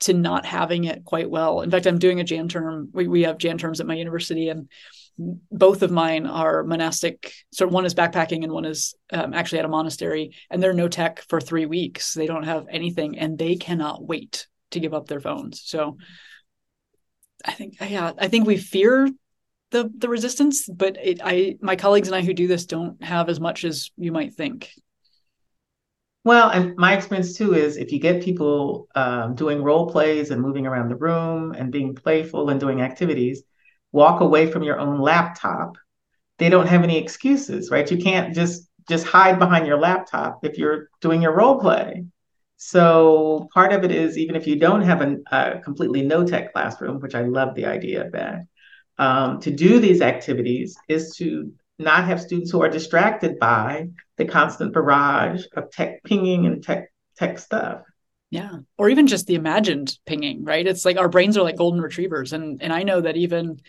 to 0.00 0.12
not 0.12 0.44
having 0.44 0.84
it 0.84 1.04
quite 1.04 1.30
well. 1.30 1.60
In 1.60 1.70
fact, 1.70 1.86
I'm 1.86 1.98
doing 1.98 2.20
a 2.20 2.24
Jan 2.24 2.48
term. 2.48 2.90
We, 2.92 3.08
we 3.08 3.22
have 3.22 3.38
Jan 3.38 3.58
terms 3.58 3.80
at 3.80 3.86
my 3.86 3.94
university, 3.94 4.48
and 4.48 4.68
both 5.16 5.82
of 5.82 5.90
mine 5.90 6.26
are 6.26 6.64
monastic. 6.64 7.32
So 7.52 7.66
one 7.66 7.86
is 7.86 7.94
backpacking, 7.94 8.42
and 8.42 8.52
one 8.52 8.64
is 8.64 8.94
um, 9.12 9.32
actually 9.32 9.60
at 9.60 9.64
a 9.64 9.68
monastery. 9.68 10.34
And 10.50 10.62
they're 10.62 10.72
no 10.72 10.88
tech 10.88 11.24
for 11.28 11.40
three 11.40 11.66
weeks. 11.66 12.14
They 12.14 12.26
don't 12.26 12.42
have 12.44 12.66
anything, 12.70 13.18
and 13.18 13.38
they 13.38 13.56
cannot 13.56 14.04
wait 14.04 14.46
to 14.74 14.80
give 14.80 14.94
up 14.94 15.06
their 15.06 15.20
phones. 15.20 15.62
So 15.64 15.96
I 17.44 17.52
think, 17.52 17.76
yeah, 17.80 18.12
I 18.18 18.28
think 18.28 18.46
we 18.46 18.56
fear 18.56 19.08
the 19.70 19.90
the 19.98 20.08
resistance, 20.08 20.68
but 20.68 20.96
it, 21.02 21.20
I 21.22 21.56
my 21.60 21.76
colleagues 21.76 22.08
and 22.08 22.14
I 22.14 22.22
who 22.22 22.32
do 22.32 22.46
this 22.46 22.66
don't 22.66 23.02
have 23.02 23.28
as 23.28 23.40
much 23.40 23.64
as 23.64 23.90
you 23.96 24.12
might 24.12 24.34
think. 24.34 24.70
Well, 26.24 26.48
and 26.48 26.74
my 26.76 26.96
experience 26.96 27.36
too 27.36 27.54
is 27.54 27.76
if 27.76 27.92
you 27.92 28.00
get 28.00 28.22
people 28.22 28.88
um, 28.94 29.34
doing 29.34 29.62
role 29.62 29.90
plays 29.90 30.30
and 30.30 30.40
moving 30.40 30.66
around 30.66 30.88
the 30.88 30.96
room 30.96 31.52
and 31.52 31.70
being 31.70 31.94
playful 31.94 32.48
and 32.48 32.58
doing 32.58 32.80
activities, 32.80 33.42
walk 33.92 34.22
away 34.22 34.50
from 34.50 34.62
your 34.62 34.78
own 34.78 35.00
laptop. 35.00 35.76
They 36.38 36.48
don't 36.48 36.66
have 36.66 36.82
any 36.82 36.96
excuses, 36.96 37.70
right? 37.70 37.90
You 37.90 37.98
can't 37.98 38.34
just 38.34 38.68
just 38.88 39.06
hide 39.06 39.38
behind 39.38 39.66
your 39.66 39.78
laptop 39.78 40.44
if 40.44 40.56
you're 40.56 40.88
doing 41.00 41.20
your 41.20 41.34
role 41.34 41.58
play. 41.58 42.04
So 42.56 43.48
part 43.52 43.72
of 43.72 43.84
it 43.84 43.90
is 43.90 44.16
even 44.16 44.36
if 44.36 44.46
you 44.46 44.56
don't 44.56 44.82
have 44.82 45.00
a, 45.00 45.16
a 45.30 45.60
completely 45.60 46.02
no 46.02 46.24
tech 46.24 46.52
classroom, 46.52 47.00
which 47.00 47.14
I 47.14 47.22
love 47.22 47.54
the 47.54 47.66
idea 47.66 48.06
of 48.06 48.12
that, 48.12 48.42
um, 48.98 49.40
to 49.40 49.50
do 49.50 49.80
these 49.80 50.00
activities 50.00 50.76
is 50.88 51.16
to 51.16 51.52
not 51.78 52.04
have 52.04 52.20
students 52.20 52.50
who 52.50 52.62
are 52.62 52.68
distracted 52.68 53.38
by 53.38 53.88
the 54.16 54.24
constant 54.24 54.72
barrage 54.72 55.44
of 55.56 55.70
tech 55.70 56.02
pinging 56.04 56.46
and 56.46 56.62
tech 56.62 56.90
tech 57.16 57.38
stuff. 57.38 57.82
Yeah. 58.30 58.58
Or 58.78 58.88
even 58.88 59.06
just 59.06 59.26
the 59.26 59.34
imagined 59.34 59.96
pinging, 60.06 60.44
right? 60.44 60.66
It's 60.66 60.84
like 60.84 60.96
our 60.96 61.08
brains 61.08 61.36
are 61.36 61.42
like 61.42 61.56
golden 61.56 61.80
retrievers. 61.80 62.32
And 62.32 62.62
and 62.62 62.72
I 62.72 62.82
know 62.82 63.00
that 63.00 63.16
even 63.16 63.60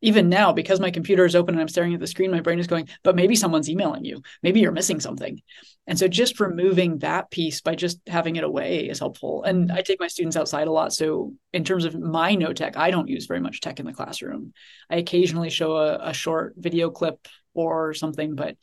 even 0.00 0.28
now, 0.28 0.52
because 0.52 0.80
my 0.80 0.90
computer 0.90 1.24
is 1.24 1.34
open 1.34 1.54
and 1.54 1.62
I'm 1.62 1.68
staring 1.68 1.94
at 1.94 2.00
the 2.00 2.06
screen, 2.06 2.30
my 2.30 2.40
brain 2.40 2.58
is 2.58 2.66
going, 2.66 2.88
but 3.02 3.16
maybe 3.16 3.34
someone's 3.34 3.70
emailing 3.70 4.04
you. 4.04 4.22
Maybe 4.42 4.60
you're 4.60 4.72
missing 4.72 5.00
something. 5.00 5.40
And 5.86 5.98
so 5.98 6.08
just 6.08 6.40
removing 6.40 6.98
that 6.98 7.30
piece 7.30 7.60
by 7.60 7.74
just 7.74 8.00
having 8.06 8.36
it 8.36 8.44
away 8.44 8.88
is 8.88 8.98
helpful. 8.98 9.42
And 9.44 9.70
I 9.70 9.82
take 9.82 10.00
my 10.00 10.06
students 10.06 10.36
outside 10.36 10.66
a 10.66 10.72
lot. 10.72 10.94
So 10.94 11.34
in 11.52 11.64
terms 11.64 11.84
of 11.84 11.98
my 11.98 12.34
no 12.34 12.52
tech, 12.54 12.76
I 12.76 12.90
don't 12.90 13.08
use 13.08 13.26
very 13.26 13.40
much 13.40 13.60
tech 13.60 13.80
in 13.80 13.86
the 13.86 13.92
classroom. 13.92 14.54
I 14.88 14.96
occasionally 14.96 15.50
show 15.50 15.76
a, 15.76 16.08
a 16.08 16.14
short 16.14 16.54
video 16.56 16.90
clip 16.90 17.28
or 17.52 17.92
something, 17.92 18.34
but 18.34 18.56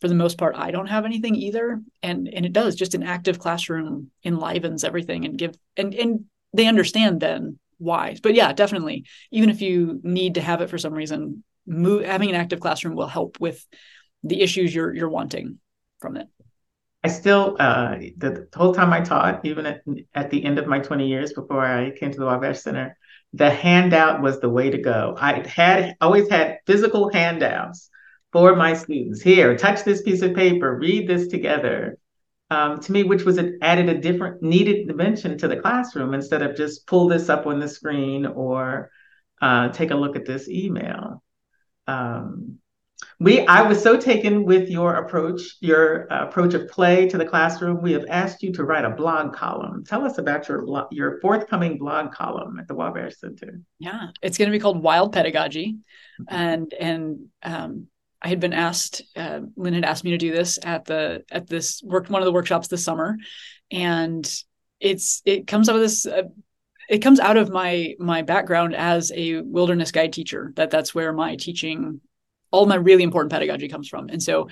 for 0.00 0.08
the 0.08 0.14
most 0.14 0.38
part, 0.38 0.56
I 0.56 0.70
don't 0.70 0.88
have 0.88 1.04
anything 1.04 1.34
either. 1.36 1.80
And 2.02 2.28
and 2.28 2.46
it 2.46 2.52
does 2.52 2.74
just 2.74 2.94
an 2.94 3.02
active 3.02 3.38
classroom 3.38 4.10
enlivens 4.24 4.82
everything 4.82 5.24
and 5.24 5.38
give 5.38 5.54
and 5.76 5.94
and 5.94 6.24
they 6.54 6.66
understand 6.66 7.20
then 7.20 7.58
why. 7.78 8.16
But 8.22 8.34
yeah, 8.34 8.52
definitely. 8.52 9.04
Even 9.30 9.50
if 9.50 9.60
you 9.60 10.00
need 10.02 10.34
to 10.34 10.40
have 10.40 10.60
it 10.60 10.70
for 10.70 10.78
some 10.78 10.92
reason, 10.92 11.44
move, 11.66 12.04
having 12.04 12.30
an 12.30 12.36
active 12.36 12.60
classroom 12.60 12.94
will 12.94 13.06
help 13.06 13.38
with 13.40 13.64
the 14.24 14.40
issues 14.40 14.74
you're 14.74 14.94
you're 14.94 15.08
wanting 15.08 15.58
from 16.00 16.16
it. 16.16 16.28
I 17.04 17.08
still, 17.08 17.56
uh, 17.58 17.96
the, 18.16 18.48
the, 18.52 18.58
whole 18.58 18.74
time 18.74 18.92
I 18.92 19.00
taught, 19.00 19.44
even 19.44 19.66
at, 19.66 19.82
at 20.14 20.30
the 20.30 20.44
end 20.44 20.58
of 20.58 20.68
my 20.68 20.78
20 20.78 21.08
years 21.08 21.32
before 21.32 21.60
I 21.60 21.90
came 21.90 22.12
to 22.12 22.18
the 22.18 22.26
Wabash 22.26 22.60
Center, 22.60 22.96
the 23.32 23.50
handout 23.50 24.22
was 24.22 24.40
the 24.40 24.48
way 24.48 24.70
to 24.70 24.78
go. 24.78 25.16
I 25.18 25.46
had 25.48 25.96
always 26.00 26.28
had 26.28 26.58
physical 26.66 27.12
handouts 27.12 27.90
for 28.30 28.54
my 28.54 28.74
students. 28.74 29.20
Here, 29.20 29.56
touch 29.56 29.84
this 29.84 30.02
piece 30.02 30.22
of 30.22 30.34
paper, 30.34 30.78
read 30.78 31.08
this 31.08 31.26
together 31.28 31.98
um, 32.50 32.80
to 32.80 32.92
me, 32.92 33.02
which 33.02 33.24
was 33.24 33.40
added 33.62 33.88
a 33.88 33.98
different 33.98 34.42
needed 34.42 34.86
dimension 34.86 35.38
to 35.38 35.48
the 35.48 35.56
classroom 35.56 36.14
instead 36.14 36.42
of 36.42 36.56
just 36.56 36.86
pull 36.86 37.08
this 37.08 37.28
up 37.28 37.46
on 37.46 37.58
the 37.58 37.68
screen 37.68 38.26
or 38.26 38.90
uh, 39.40 39.70
take 39.70 39.90
a 39.90 39.96
look 39.96 40.14
at 40.14 40.26
this 40.26 40.48
email. 40.48 41.22
Um, 41.86 42.58
we, 43.18 43.46
I 43.46 43.62
was 43.62 43.82
so 43.82 43.96
taken 43.96 44.44
with 44.44 44.68
your 44.68 44.94
approach, 44.94 45.42
your 45.60 46.12
uh, 46.12 46.26
approach 46.26 46.54
of 46.54 46.68
play 46.68 47.08
to 47.08 47.18
the 47.18 47.24
classroom. 47.24 47.82
We 47.82 47.92
have 47.92 48.04
asked 48.08 48.42
you 48.42 48.52
to 48.54 48.64
write 48.64 48.84
a 48.84 48.90
blog 48.90 49.34
column. 49.34 49.84
Tell 49.84 50.04
us 50.04 50.18
about 50.18 50.48
your 50.48 50.86
your 50.90 51.20
forthcoming 51.20 51.78
blog 51.78 52.12
column 52.12 52.58
at 52.58 52.68
the 52.68 52.74
Wabash 52.74 53.16
Center. 53.16 53.60
Yeah, 53.78 54.08
it's 54.22 54.38
going 54.38 54.50
to 54.50 54.56
be 54.56 54.60
called 54.60 54.82
Wild 54.82 55.12
Pedagogy, 55.12 55.76
mm-hmm. 56.20 56.34
and 56.34 56.74
and 56.74 57.26
um, 57.42 57.86
I 58.22 58.28
had 58.28 58.40
been 58.40 58.52
asked, 58.52 59.02
uh, 59.16 59.40
Lynn 59.56 59.74
had 59.74 59.84
asked 59.84 60.04
me 60.04 60.12
to 60.12 60.18
do 60.18 60.30
this 60.30 60.58
at 60.62 60.84
the 60.84 61.24
at 61.30 61.48
this 61.48 61.82
work 61.82 62.08
one 62.08 62.22
of 62.22 62.26
the 62.26 62.32
workshops 62.32 62.68
this 62.68 62.84
summer, 62.84 63.16
and 63.70 64.24
it's 64.78 65.22
it 65.24 65.46
comes 65.46 65.68
out 65.68 65.76
of 65.76 65.82
this. 65.82 66.06
Uh, 66.06 66.22
it 66.88 66.98
comes 66.98 67.18
out 67.18 67.36
of 67.36 67.50
my 67.50 67.94
my 67.98 68.22
background 68.22 68.74
as 68.76 69.10
a 69.14 69.40
wilderness 69.40 69.90
guide 69.90 70.12
teacher. 70.12 70.52
That 70.56 70.70
that's 70.70 70.94
where 70.94 71.12
my 71.12 71.34
teaching, 71.36 72.00
all 72.52 72.66
my 72.66 72.76
really 72.76 73.02
important 73.02 73.32
pedagogy 73.32 73.68
comes 73.68 73.88
from, 73.88 74.08
and 74.08 74.22
so 74.22 74.48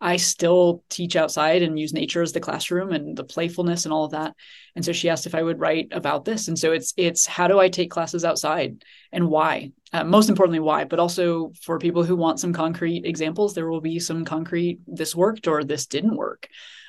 I 0.00 0.16
still 0.18 0.84
teach 0.90 1.16
outside 1.16 1.62
and 1.62 1.78
use 1.78 1.94
nature 1.94 2.20
as 2.20 2.32
the 2.32 2.40
classroom 2.40 2.92
and 2.92 3.16
the 3.16 3.24
playfulness 3.24 3.86
and 3.86 3.92
all 3.92 4.04
of 4.04 4.10
that. 4.10 4.34
And 4.76 4.84
so 4.84 4.92
she 4.92 5.08
asked 5.08 5.26
if 5.26 5.34
I 5.34 5.42
would 5.42 5.60
write 5.60 5.88
about 5.92 6.26
this. 6.26 6.48
And 6.48 6.58
so 6.58 6.72
it's 6.72 6.92
it's 6.98 7.26
how 7.26 7.48
do 7.48 7.58
I 7.58 7.70
take 7.70 7.90
classes 7.90 8.22
outside 8.22 8.84
and 9.12 9.28
why? 9.28 9.72
Uh, 9.94 10.04
most 10.04 10.28
importantly, 10.28 10.60
why? 10.60 10.84
But 10.84 10.98
also 10.98 11.52
for 11.62 11.78
people 11.78 12.04
who 12.04 12.16
want 12.16 12.40
some 12.40 12.52
concrete 12.52 13.06
examples, 13.06 13.54
there 13.54 13.70
will 13.70 13.80
be 13.80 13.98
some 13.98 14.26
concrete 14.26 14.80
this 14.86 15.14
worked 15.14 15.46
or 15.48 15.64
this 15.64 15.86
didn't 15.86 16.16
work. 16.16 16.48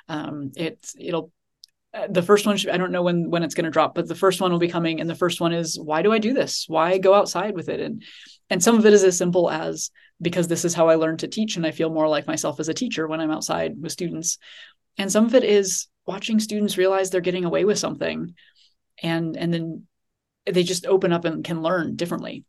Um, 0.10 0.52
it's 0.58 0.94
it'll 1.00 1.32
uh, 1.94 2.08
the 2.10 2.22
first 2.22 2.46
one 2.46 2.58
should, 2.58 2.72
i 2.72 2.78
don't 2.78 2.92
know 2.92 3.04
when 3.04 3.30
when 3.30 3.42
it's 3.42 3.56
going 3.56 3.64
to 3.64 3.72
drop 3.72 3.96
but 3.96 4.06
the 4.06 4.16
first 4.16 4.42
one 4.42 4.52
will 4.52 4.60
be 4.60 4.68
coming 4.68 5.00
and 5.00 5.10
the 5.10 5.16
first 5.16 5.40
one 5.40 5.54
is 5.54 5.80
why 5.80 6.02
do 6.02 6.12
i 6.12 6.20
do 6.20 6.34
this 6.34 6.66
why 6.68 6.98
go 6.98 7.14
outside 7.14 7.56
with 7.56 7.70
it 7.70 7.80
and 7.80 8.04
and 8.50 8.64
some 8.64 8.78
of 8.78 8.86
it 8.86 8.94
is 8.94 9.04
as 9.04 9.18
simple 9.18 9.50
as 9.50 9.92
because 10.22 10.48
this 10.48 10.66
is 10.66 10.74
how 10.74 10.88
I 10.88 10.96
learned 10.96 11.20
to 11.20 11.28
teach 11.28 11.58
and 11.58 11.66
I 11.66 11.72
feel 11.72 11.90
more 11.90 12.08
like 12.08 12.28
myself 12.28 12.60
as 12.60 12.70
a 12.70 12.74
teacher 12.74 13.08
when 13.08 13.20
I'm 13.20 13.32
outside 13.32 13.74
with 13.82 13.92
students. 13.92 14.38
And 14.98 15.12
some 15.12 15.26
of 15.26 15.36
it 15.36 15.44
is 15.44 15.88
watching 16.06 16.40
students 16.40 16.78
realize 16.78 17.10
they're 17.10 17.22
getting 17.22 17.46
away 17.46 17.66
with 17.66 17.80
something 17.80 18.34
and 19.02 19.36
and 19.36 19.54
then 19.54 19.88
they 20.46 20.64
just 20.64 20.86
open 20.86 21.12
up 21.12 21.26
and 21.26 21.44
can 21.44 21.62
learn 21.62 21.96
differently. 21.96 22.46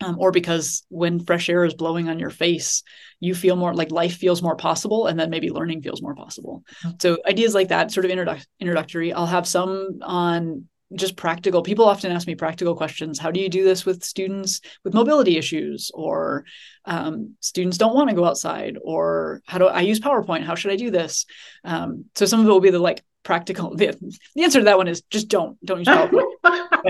Um, 0.00 0.16
or 0.18 0.32
because 0.32 0.84
when 0.88 1.24
fresh 1.24 1.48
air 1.48 1.64
is 1.64 1.74
blowing 1.74 2.08
on 2.08 2.18
your 2.18 2.30
face, 2.30 2.82
you 3.20 3.36
feel 3.36 3.54
more 3.54 3.72
like 3.72 3.92
life 3.92 4.16
feels 4.16 4.42
more 4.42 4.56
possible, 4.56 5.06
and 5.06 5.18
then 5.18 5.30
maybe 5.30 5.50
learning 5.50 5.82
feels 5.82 6.02
more 6.02 6.14
possible. 6.14 6.64
Mm-hmm. 6.82 6.96
So 7.00 7.18
ideas 7.24 7.54
like 7.54 7.68
that, 7.68 7.92
sort 7.92 8.06
of 8.06 8.10
introdu- 8.10 8.44
introductory. 8.58 9.12
I'll 9.12 9.26
have 9.26 9.46
some 9.46 10.00
on 10.02 10.66
just 10.94 11.16
practical 11.16 11.62
people 11.62 11.84
often 11.84 12.12
ask 12.12 12.26
me 12.26 12.34
practical 12.34 12.74
questions 12.74 13.18
how 13.18 13.30
do 13.30 13.40
you 13.40 13.48
do 13.48 13.64
this 13.64 13.84
with 13.84 14.02
students 14.02 14.60
with 14.84 14.94
mobility 14.94 15.36
issues 15.36 15.90
or 15.94 16.44
um, 16.84 17.34
students 17.40 17.78
don't 17.78 17.94
want 17.94 18.08
to 18.08 18.16
go 18.16 18.24
outside 18.24 18.76
or 18.82 19.40
how 19.46 19.58
do 19.58 19.66
i 19.66 19.80
use 19.80 20.00
powerpoint 20.00 20.44
how 20.44 20.54
should 20.54 20.72
i 20.72 20.76
do 20.76 20.90
this 20.90 21.26
um, 21.64 22.04
so 22.14 22.26
some 22.26 22.40
of 22.40 22.46
it 22.46 22.50
will 22.50 22.60
be 22.60 22.70
the 22.70 22.78
like 22.78 23.02
practical 23.22 23.74
the, 23.76 23.96
the 24.34 24.42
answer 24.42 24.58
to 24.58 24.64
that 24.64 24.76
one 24.76 24.88
is 24.88 25.02
just 25.02 25.28
don't 25.28 25.64
don't 25.64 25.78
use 25.78 25.88
powerpoint 25.88 26.32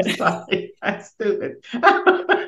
sorry. 0.17 0.73
That's 0.81 1.11
stupid. 1.11 1.65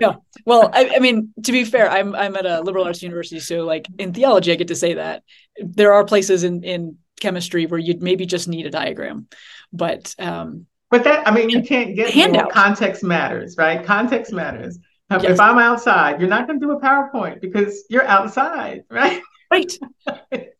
no. 0.01 0.25
Well, 0.47 0.71
I, 0.73 0.97
I, 0.97 0.99
mean, 0.99 1.33
to 1.43 1.53
be 1.53 1.64
fair, 1.64 1.90
I'm 1.90 2.14
I'm 2.14 2.37
at 2.37 2.47
a 2.47 2.61
liberal 2.62 2.85
arts 2.85 3.03
university, 3.03 3.40
so 3.40 3.64
like 3.64 3.87
in 3.99 4.12
theology, 4.12 4.53
I 4.53 4.57
get 4.57 4.69
to 4.69 4.77
say 4.77 4.95
that 4.95 5.23
there 5.59 5.93
are 5.93 6.05
places 6.05 6.45
in 6.45 6.64
in 6.64 6.99
chemistry 7.21 7.67
where 7.67 7.81
you'd 7.81 8.03
maybe 8.03 8.27
just 8.27 8.49
need 8.49 8.67
a 8.67 8.71
diagram, 8.71 9.29
but 9.73 10.14
um, 10.19 10.67
but 10.90 11.05
that, 11.05 11.27
I 11.27 11.35
mean, 11.35 11.51
you 11.51 11.62
can't 11.62 11.97
get 11.97 12.11
handout. 12.11 12.51
Context 12.51 13.03
matters, 13.03 13.57
right? 13.57 13.85
Context 13.85 14.33
matters. 14.33 14.79
Yes. 15.11 15.25
If 15.25 15.40
I'm 15.40 15.59
outside, 15.59 16.20
you're 16.20 16.29
not 16.29 16.47
going 16.47 16.59
to 16.59 16.66
do 16.66 16.73
a 16.73 16.81
PowerPoint 16.81 17.40
because 17.40 17.85
you're 17.90 18.07
outside, 18.07 18.85
right? 18.90 19.20
Right. 19.51 19.73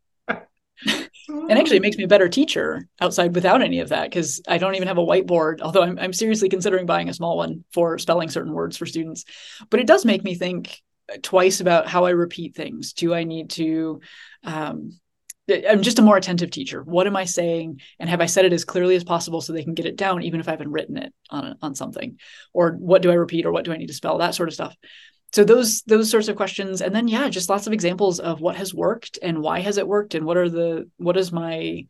and 1.29 1.53
actually 1.53 1.77
it 1.77 1.83
makes 1.83 1.97
me 1.97 2.05
a 2.05 2.09
better 2.09 2.29
teacher 2.29 2.87
outside 3.01 3.35
without 3.35 3.63
any 3.63 3.81
of 3.81 3.89
that 3.89 4.11
because 4.11 4.43
i 4.47 4.59
don't 4.59 4.75
even 4.75 4.89
have 4.89 4.99
a 4.99 5.05
whiteboard 5.05 5.61
although 5.63 5.83
I'm, 5.83 5.99
I'm 5.99 6.13
seriously 6.13 6.49
considering 6.49 6.85
buying 6.85 7.09
a 7.09 7.15
small 7.15 7.37
one 7.37 7.65
for 7.73 7.99
spelling 7.99 8.29
certain 8.29 8.53
words 8.53 8.77
for 8.77 8.87
students 8.87 9.25
but 9.71 9.81
it 9.81 9.87
does 9.87 10.05
make 10.05 10.23
me 10.25 10.35
think 10.35 10.83
twice 11.23 11.61
about 11.61 11.87
how 11.87 12.05
i 12.05 12.11
repeat 12.11 12.55
things 12.55 12.93
do 12.93 13.15
i 13.15 13.25
need 13.25 13.51
to 13.51 14.01
um, 14.45 14.99
i'm 15.51 15.83
just 15.83 15.99
a 15.99 16.03
more 16.03 16.17
attentive 16.17 16.51
teacher. 16.51 16.83
What 16.83 17.07
am 17.07 17.17
i 17.17 17.25
saying? 17.25 17.81
And 17.99 18.09
have 18.09 18.21
i 18.21 18.27
said 18.27 18.45
it 18.45 18.53
as 18.53 18.65
clearly 18.65 18.97
as 18.97 19.05
possible 19.05 19.41
so 19.41 19.53
they 19.53 19.65
can 19.65 19.75
get 19.75 19.87
it 19.87 19.97
down 19.97 20.23
even 20.23 20.41
if 20.41 20.49
i 20.49 20.53
haven't 20.53 20.71
written 20.71 20.97
it 20.97 21.13
on, 21.31 21.57
on 21.61 21.75
something? 21.75 22.19
Or 22.53 22.73
what 22.73 23.03
do 23.03 23.11
i 23.11 23.15
repeat 23.15 23.47
or 23.47 23.53
what 23.53 23.65
do 23.65 23.73
i 23.73 23.77
need 23.77 23.89
to 23.89 23.95
spell? 23.95 24.19
That 24.19 24.35
sort 24.35 24.49
of 24.49 24.55
stuff. 24.55 24.77
So 25.33 25.45
those 25.45 25.83
those 25.83 26.11
sorts 26.11 26.29
of 26.29 26.37
questions. 26.37 26.81
And 26.81 26.95
then 26.95 27.09
yeah 27.09 27.29
just 27.29 27.49
lots 27.49 27.67
of 27.67 27.73
examples 27.73 28.21
of 28.21 28.41
what 28.41 28.57
has 28.57 28.73
worked 28.73 29.19
and 29.23 29.43
why 29.43 29.61
has 29.61 29.79
it 29.79 29.89
worked 29.89 30.15
and 30.15 30.25
what 30.25 30.37
are 30.37 30.49
the 30.49 30.89
what 30.97 31.17
is 31.17 31.33
my 31.33 31.87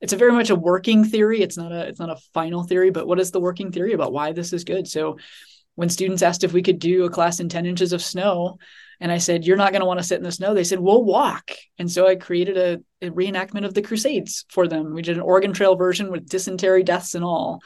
it's 0.00 0.12
a 0.12 0.18
very 0.18 0.32
much 0.32 0.50
a 0.50 0.56
working 0.56 1.04
theory. 1.04 1.40
It's 1.40 1.56
not 1.56 1.72
a 1.72 1.86
it's 1.88 2.00
not 2.00 2.10
a 2.10 2.20
final 2.32 2.62
theory 2.62 2.90
but 2.90 3.06
what 3.06 3.20
is 3.20 3.30
the 3.30 3.40
working 3.40 3.70
theory 3.72 3.92
about 3.92 4.12
why 4.12 4.32
this 4.32 4.52
is 4.52 4.64
good? 4.64 4.88
So 4.88 5.18
when 5.74 5.88
students 5.88 6.22
asked 6.22 6.44
if 6.44 6.52
we 6.52 6.62
could 6.62 6.78
do 6.78 7.04
a 7.04 7.10
class 7.10 7.40
in 7.40 7.48
10 7.48 7.66
inches 7.66 7.92
of 7.92 8.02
snow 8.02 8.58
and 9.04 9.12
i 9.12 9.18
said 9.18 9.44
you're 9.44 9.56
not 9.56 9.70
going 9.70 9.80
to 9.80 9.86
want 9.86 10.00
to 10.00 10.04
sit 10.04 10.18
in 10.18 10.24
the 10.24 10.32
snow 10.32 10.52
they 10.52 10.64
said 10.64 10.80
we'll 10.80 11.04
walk 11.04 11.52
and 11.78 11.88
so 11.88 12.08
i 12.08 12.16
created 12.16 12.56
a, 12.56 13.06
a 13.06 13.10
reenactment 13.10 13.64
of 13.64 13.74
the 13.74 13.82
crusades 13.82 14.44
for 14.48 14.66
them 14.66 14.94
we 14.94 15.02
did 15.02 15.16
an 15.16 15.22
oregon 15.22 15.52
trail 15.52 15.76
version 15.76 16.10
with 16.10 16.28
dysentery 16.28 16.82
deaths 16.82 17.14
and 17.14 17.24
all 17.24 17.60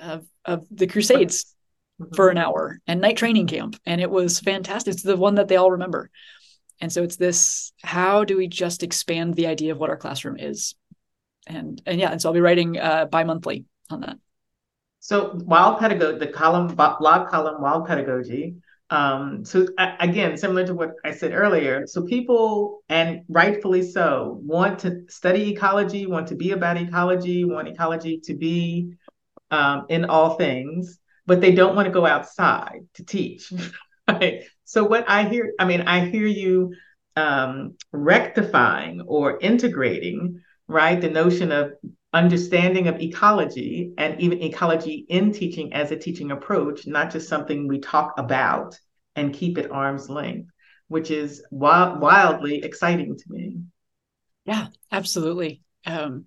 of, 0.00 0.26
of 0.44 0.66
the 0.70 0.86
crusades 0.86 1.54
mm-hmm. 2.00 2.14
for 2.14 2.28
an 2.30 2.38
hour 2.38 2.80
and 2.86 3.00
knight 3.00 3.16
training 3.16 3.46
camp. 3.46 3.76
And 3.86 4.00
it 4.00 4.10
was 4.10 4.40
fantastic. 4.40 4.94
It's 4.94 5.02
the 5.02 5.16
one 5.16 5.36
that 5.36 5.48
they 5.48 5.56
all 5.56 5.72
remember. 5.72 6.10
And 6.80 6.92
so 6.92 7.02
it's 7.02 7.16
this 7.16 7.72
how 7.82 8.24
do 8.24 8.36
we 8.36 8.48
just 8.48 8.82
expand 8.82 9.34
the 9.34 9.46
idea 9.46 9.72
of 9.72 9.78
what 9.78 9.90
our 9.90 9.98
classroom 9.98 10.38
is? 10.38 10.74
And 11.46 11.80
and 11.84 12.00
yeah, 12.00 12.10
and 12.10 12.20
so 12.20 12.28
I'll 12.28 12.34
be 12.34 12.40
writing 12.40 12.78
uh, 12.78 13.04
bi-monthly 13.06 13.66
on 13.90 14.00
that. 14.00 14.16
So 15.00 15.32
wild 15.34 15.78
pedagogy, 15.78 16.18
the 16.18 16.26
column 16.26 16.74
blog 16.74 17.28
column 17.28 17.60
wild 17.60 17.86
pedagogy. 17.86 18.56
Um, 18.90 19.44
so 19.44 19.66
again, 19.78 20.36
similar 20.36 20.66
to 20.66 20.74
what 20.74 20.94
I 21.04 21.12
said 21.12 21.32
earlier, 21.32 21.86
so 21.86 22.02
people 22.02 22.82
and 22.88 23.22
rightfully 23.28 23.82
so 23.82 24.40
want 24.42 24.80
to 24.80 25.04
study 25.08 25.52
ecology, 25.52 26.06
want 26.06 26.26
to 26.28 26.34
be 26.34 26.50
about 26.50 26.76
ecology, 26.76 27.44
want 27.44 27.68
ecology 27.68 28.18
to 28.24 28.34
be 28.34 28.94
um, 29.52 29.86
in 29.88 30.06
all 30.06 30.34
things 30.34 31.00
but 31.30 31.40
they 31.40 31.52
don't 31.52 31.76
want 31.76 31.86
to 31.86 31.92
go 31.92 32.04
outside 32.04 32.80
to 32.94 33.04
teach. 33.04 33.52
right? 34.08 34.42
So 34.64 34.82
what 34.82 35.08
I 35.08 35.28
hear, 35.28 35.52
I 35.60 35.64
mean, 35.64 35.82
I 35.82 36.04
hear 36.06 36.26
you 36.26 36.74
um, 37.14 37.76
rectifying 37.92 39.02
or 39.02 39.38
integrating, 39.38 40.40
right, 40.66 41.00
the 41.00 41.08
notion 41.08 41.52
of 41.52 41.74
understanding 42.12 42.88
of 42.88 43.00
ecology 43.00 43.92
and 43.96 44.20
even 44.20 44.42
ecology 44.42 45.06
in 45.08 45.32
teaching 45.32 45.72
as 45.72 45.92
a 45.92 45.96
teaching 45.96 46.32
approach, 46.32 46.86
not 46.86 47.10
just 47.10 47.28
something 47.28 47.68
we 47.68 47.78
talk 47.78 48.14
about 48.18 48.78
and 49.14 49.34
keep 49.34 49.58
at 49.58 49.70
arm's 49.70 50.08
length, 50.08 50.50
which 50.88 51.10
is 51.10 51.44
wild, 51.50 52.00
wildly 52.00 52.64
exciting 52.64 53.16
to 53.16 53.24
me. 53.28 53.58
Yeah, 54.44 54.68
absolutely. 54.90 55.62
Um, 55.86 56.26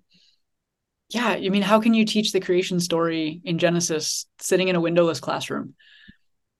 yeah, 1.10 1.28
I 1.28 1.48
mean, 1.48 1.62
how 1.62 1.80
can 1.80 1.94
you 1.94 2.04
teach 2.04 2.32
the 2.32 2.40
creation 2.40 2.80
story 2.80 3.40
in 3.44 3.58
Genesis 3.58 4.26
sitting 4.40 4.68
in 4.68 4.76
a 4.76 4.80
windowless 4.80 5.20
classroom? 5.20 5.74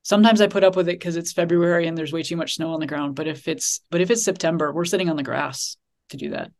Sometimes 0.03 0.43
I 0.43 0.49
put 0.49 0.65
up 0.65 0.77
with 0.77 0.89
it 0.89 0.99
because 0.99 1.17
it's 1.17 1.33
February 1.33 1.87
and 1.87 1.97
there's 1.97 2.13
way 2.13 2.23
too 2.23 2.37
much 2.37 2.57
snow 2.57 2.75
on 2.75 2.81
the 2.81 2.87
ground. 2.87 3.15
But 3.15 3.27
if 3.27 3.49
it's 3.49 3.81
but 3.91 4.03
if 4.03 4.11
it's 4.11 4.23
September, 4.23 4.71
we're 4.71 4.85
sitting 4.85 5.09
on 5.09 5.17
the 5.17 5.23
grass 5.23 5.79
to 6.11 6.19
do 6.19 6.31
that. 6.31 6.53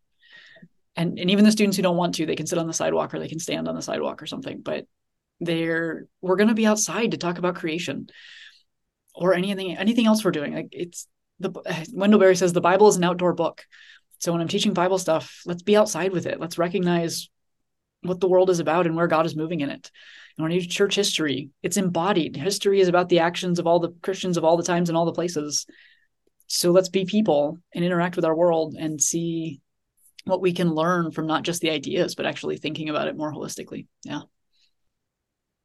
And 0.97 1.19
and 1.19 1.31
even 1.31 1.45
the 1.45 1.53
students 1.53 1.77
who 1.77 1.83
don't 1.83 1.97
want 1.97 2.15
to, 2.17 2.27
they 2.27 2.37
can 2.37 2.47
sit 2.47 2.59
on 2.59 2.67
the 2.67 2.73
sidewalk 2.73 3.15
or 3.15 3.19
they 3.19 3.29
can 3.29 3.41
stand 3.41 3.69
on 3.69 3.75
the 3.75 3.83
sidewalk 3.83 4.23
or 4.23 4.27
something. 4.27 4.61
But 4.61 4.87
they're 5.41 6.07
we're 6.21 6.37
going 6.37 6.49
to 6.49 6.55
be 6.55 6.67
outside 6.67 7.11
to 7.11 7.17
talk 7.17 7.39
about 7.39 7.57
creation 7.57 8.09
or 9.15 9.35
anything 9.35 9.77
anything 9.77 10.07
else 10.07 10.25
we're 10.25 10.31
doing. 10.31 10.55
Like 10.55 10.69
it's 10.73 11.09
the 11.41 11.53
Wendell 11.93 12.21
Berry 12.21 12.37
says 12.37 12.53
the 12.53 12.61
Bible 12.61 12.89
is 12.89 12.97
an 12.97 13.05
outdoor 13.05 13.33
book. 13.33 13.65
So 14.19 14.33
when 14.33 14.41
I'm 14.41 14.49
teaching 14.49 14.73
Bible 14.73 14.99
stuff, 14.99 15.43
let's 15.45 15.63
be 15.63 15.77
outside 15.77 16.13
with 16.13 16.27
it. 16.27 16.41
Let's 16.41 16.59
recognize 16.59 17.29
what 18.03 18.21
the 18.21 18.29
world 18.29 18.51
is 18.51 18.61
about 18.61 18.87
and 18.87 18.97
where 18.97 19.07
God 19.07 19.27
is 19.27 19.37
moving 19.37 19.61
in 19.61 19.71
it. 19.71 19.91
And 20.37 20.43
when 20.43 20.53
you 20.53 20.67
church 20.67 20.95
history, 20.95 21.51
it's 21.63 21.77
embodied. 21.77 22.37
History 22.37 22.81
is 22.81 22.89
about 22.89 23.09
the 23.09 23.21
actions 23.21 23.59
of 23.59 23.67
all 23.67 23.81
the 23.81 23.95
Christians 24.03 24.37
of 24.37 24.45
all 24.45 24.57
the 24.57 24.63
times 24.63 24.89
and 24.89 24.97
all 24.97 25.05
the 25.05 25.13
places. 25.13 25.67
So 26.47 26.71
let's 26.71 26.89
be 26.89 27.05
people 27.05 27.59
and 27.75 27.85
interact 27.85 28.17
with 28.17 28.25
our 28.25 28.35
world 28.35 28.77
and 28.79 29.01
see 29.01 29.61
what 30.25 30.41
we 30.41 30.53
can 30.53 30.73
learn 30.73 31.11
from 31.11 31.27
not 31.27 31.43
just 31.43 31.61
the 31.61 31.71
ideas, 31.71 32.15
but 32.15 32.27
actually 32.27 32.57
thinking 32.57 32.89
about 32.89 33.09
it 33.09 33.17
more 33.17 33.33
holistically. 33.33 33.87
Yeah. 34.05 34.23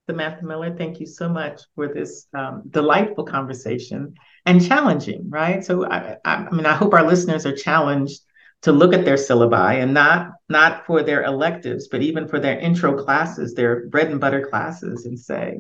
Samantha 0.10 0.43
Miller, 0.43 0.76
thank 0.76 1.00
you 1.00 1.06
so 1.06 1.30
much 1.30 1.62
for 1.76 1.88
this 1.93 2.26
um, 2.34 2.63
delightful 2.69 3.26
conversation 3.26 4.15
and 4.45 4.65
challenging, 4.65 5.30
right? 5.30 5.63
So, 5.63 5.86
I, 5.86 6.17
I 6.26 6.50
mean, 6.50 6.65
I 6.65 6.74
hope 6.74 6.93
our 6.93 7.06
listeners 7.06 7.45
are 7.45 7.56
challenged 7.56 8.22
to 8.63 8.72
look 8.72 8.93
at 8.93 9.06
their 9.06 9.15
syllabi 9.15 9.82
and 9.82 9.93
not 9.93 10.32
not 10.50 10.86
for 10.86 11.04
their 11.04 11.24
electives, 11.24 11.88
but 11.88 12.02
even 12.02 12.28
for 12.28 12.39
their 12.39 12.60
intro 12.60 13.02
classes, 13.02 13.54
their 13.54 13.88
bread 13.88 14.10
and 14.10 14.19
butter 14.19 14.48
classes, 14.50 15.06
and 15.06 15.17
say, 15.17 15.60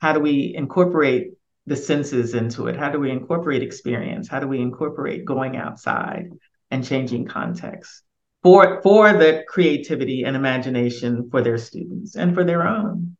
how 0.00 0.12
do 0.12 0.20
we 0.20 0.52
incorporate 0.54 1.30
the 1.66 1.76
senses 1.76 2.34
into 2.34 2.66
it? 2.66 2.76
How 2.76 2.90
do 2.90 2.98
we 2.98 3.10
incorporate 3.10 3.62
experience? 3.62 4.28
How 4.28 4.40
do 4.40 4.48
we 4.48 4.60
incorporate 4.60 5.24
going 5.24 5.56
outside 5.56 6.32
and 6.70 6.84
changing 6.84 7.26
context 7.26 8.03
for 8.44 8.82
for 8.82 9.14
the 9.14 9.42
creativity 9.48 10.22
and 10.22 10.36
imagination 10.36 11.30
for 11.30 11.40
their 11.40 11.58
students 11.58 12.14
and 12.14 12.34
for 12.34 12.44
their 12.44 12.68
own? 12.68 13.16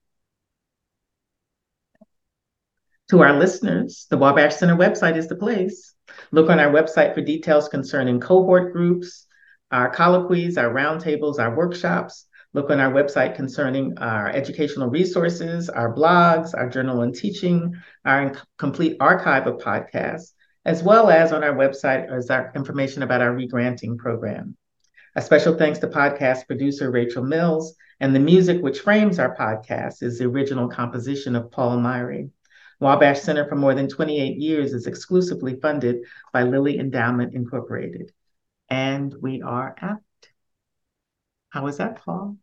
To 3.09 3.23
our 3.23 3.39
listeners, 3.39 4.07
the 4.11 4.19
Wabash 4.19 4.57
Center 4.57 4.77
website 4.77 5.17
is 5.17 5.29
the 5.29 5.37
place. 5.37 5.95
Look 6.31 6.51
on 6.51 6.61
our 6.61 6.71
website 6.71 7.15
for 7.15 7.23
details 7.23 7.69
concerning 7.69 8.21
cohort 8.21 8.73
groups, 8.73 9.27
our 9.71 9.91
colloquies, 9.91 10.59
our 10.59 10.73
roundtables, 10.73 11.39
our 11.39 11.57
workshops. 11.57 12.27
Look 12.53 12.71
on 12.71 12.79
our 12.79 12.93
website 12.93 13.35
concerning 13.35 13.99
our 13.99 14.29
educational 14.29 14.89
resources, 14.89 15.69
our 15.69 15.95
blogs, 15.95 16.55
our 16.55 16.69
journal 16.69 17.01
and 17.01 17.15
teaching, 17.15 17.75
our 18.05 18.35
complete 18.59 18.97
archive 19.01 19.47
of 19.47 19.57
podcasts, 19.57 20.33
as 20.65 20.83
well 20.83 21.11
as 21.11 21.33
on 21.33 21.43
our 21.43 21.55
website 21.55 22.17
is 22.17 22.31
our 22.31 22.53
information 22.55 23.03
about 23.03 23.23
our 23.23 23.35
regranting 23.35 23.97
program. 23.99 24.57
A 25.17 25.23
special 25.23 25.57
thanks 25.57 25.79
to 25.79 25.87
podcast 25.87 26.49
producer 26.49 26.91
Rachel 26.91 27.23
Mills, 27.23 27.77
and 28.01 28.13
the 28.13 28.19
music 28.21 28.61
which 28.61 28.81
frames 28.81 29.21
our 29.21 29.37
podcast 29.37 30.03
is 30.03 30.19
the 30.19 30.25
original 30.25 30.67
composition 30.67 31.37
of 31.37 31.53
Paul 31.53 31.79
Myrie. 31.79 32.31
Wabash 32.81 33.21
Center 33.21 33.49
for 33.49 33.55
more 33.55 33.75
than 33.75 33.89
28 33.89 34.37
years 34.39 34.73
is 34.73 34.89
exclusively 34.89 35.55
funded 35.61 35.99
by 36.33 36.43
Lilly 36.43 36.81
Endowment 36.81 37.33
Incorporated. 37.33 38.11
And 38.69 39.15
we 39.23 39.41
are 39.41 39.77
out. 39.81 40.03
How 41.51 41.63
was 41.63 41.77
that, 41.77 42.03
Paul? 42.05 42.37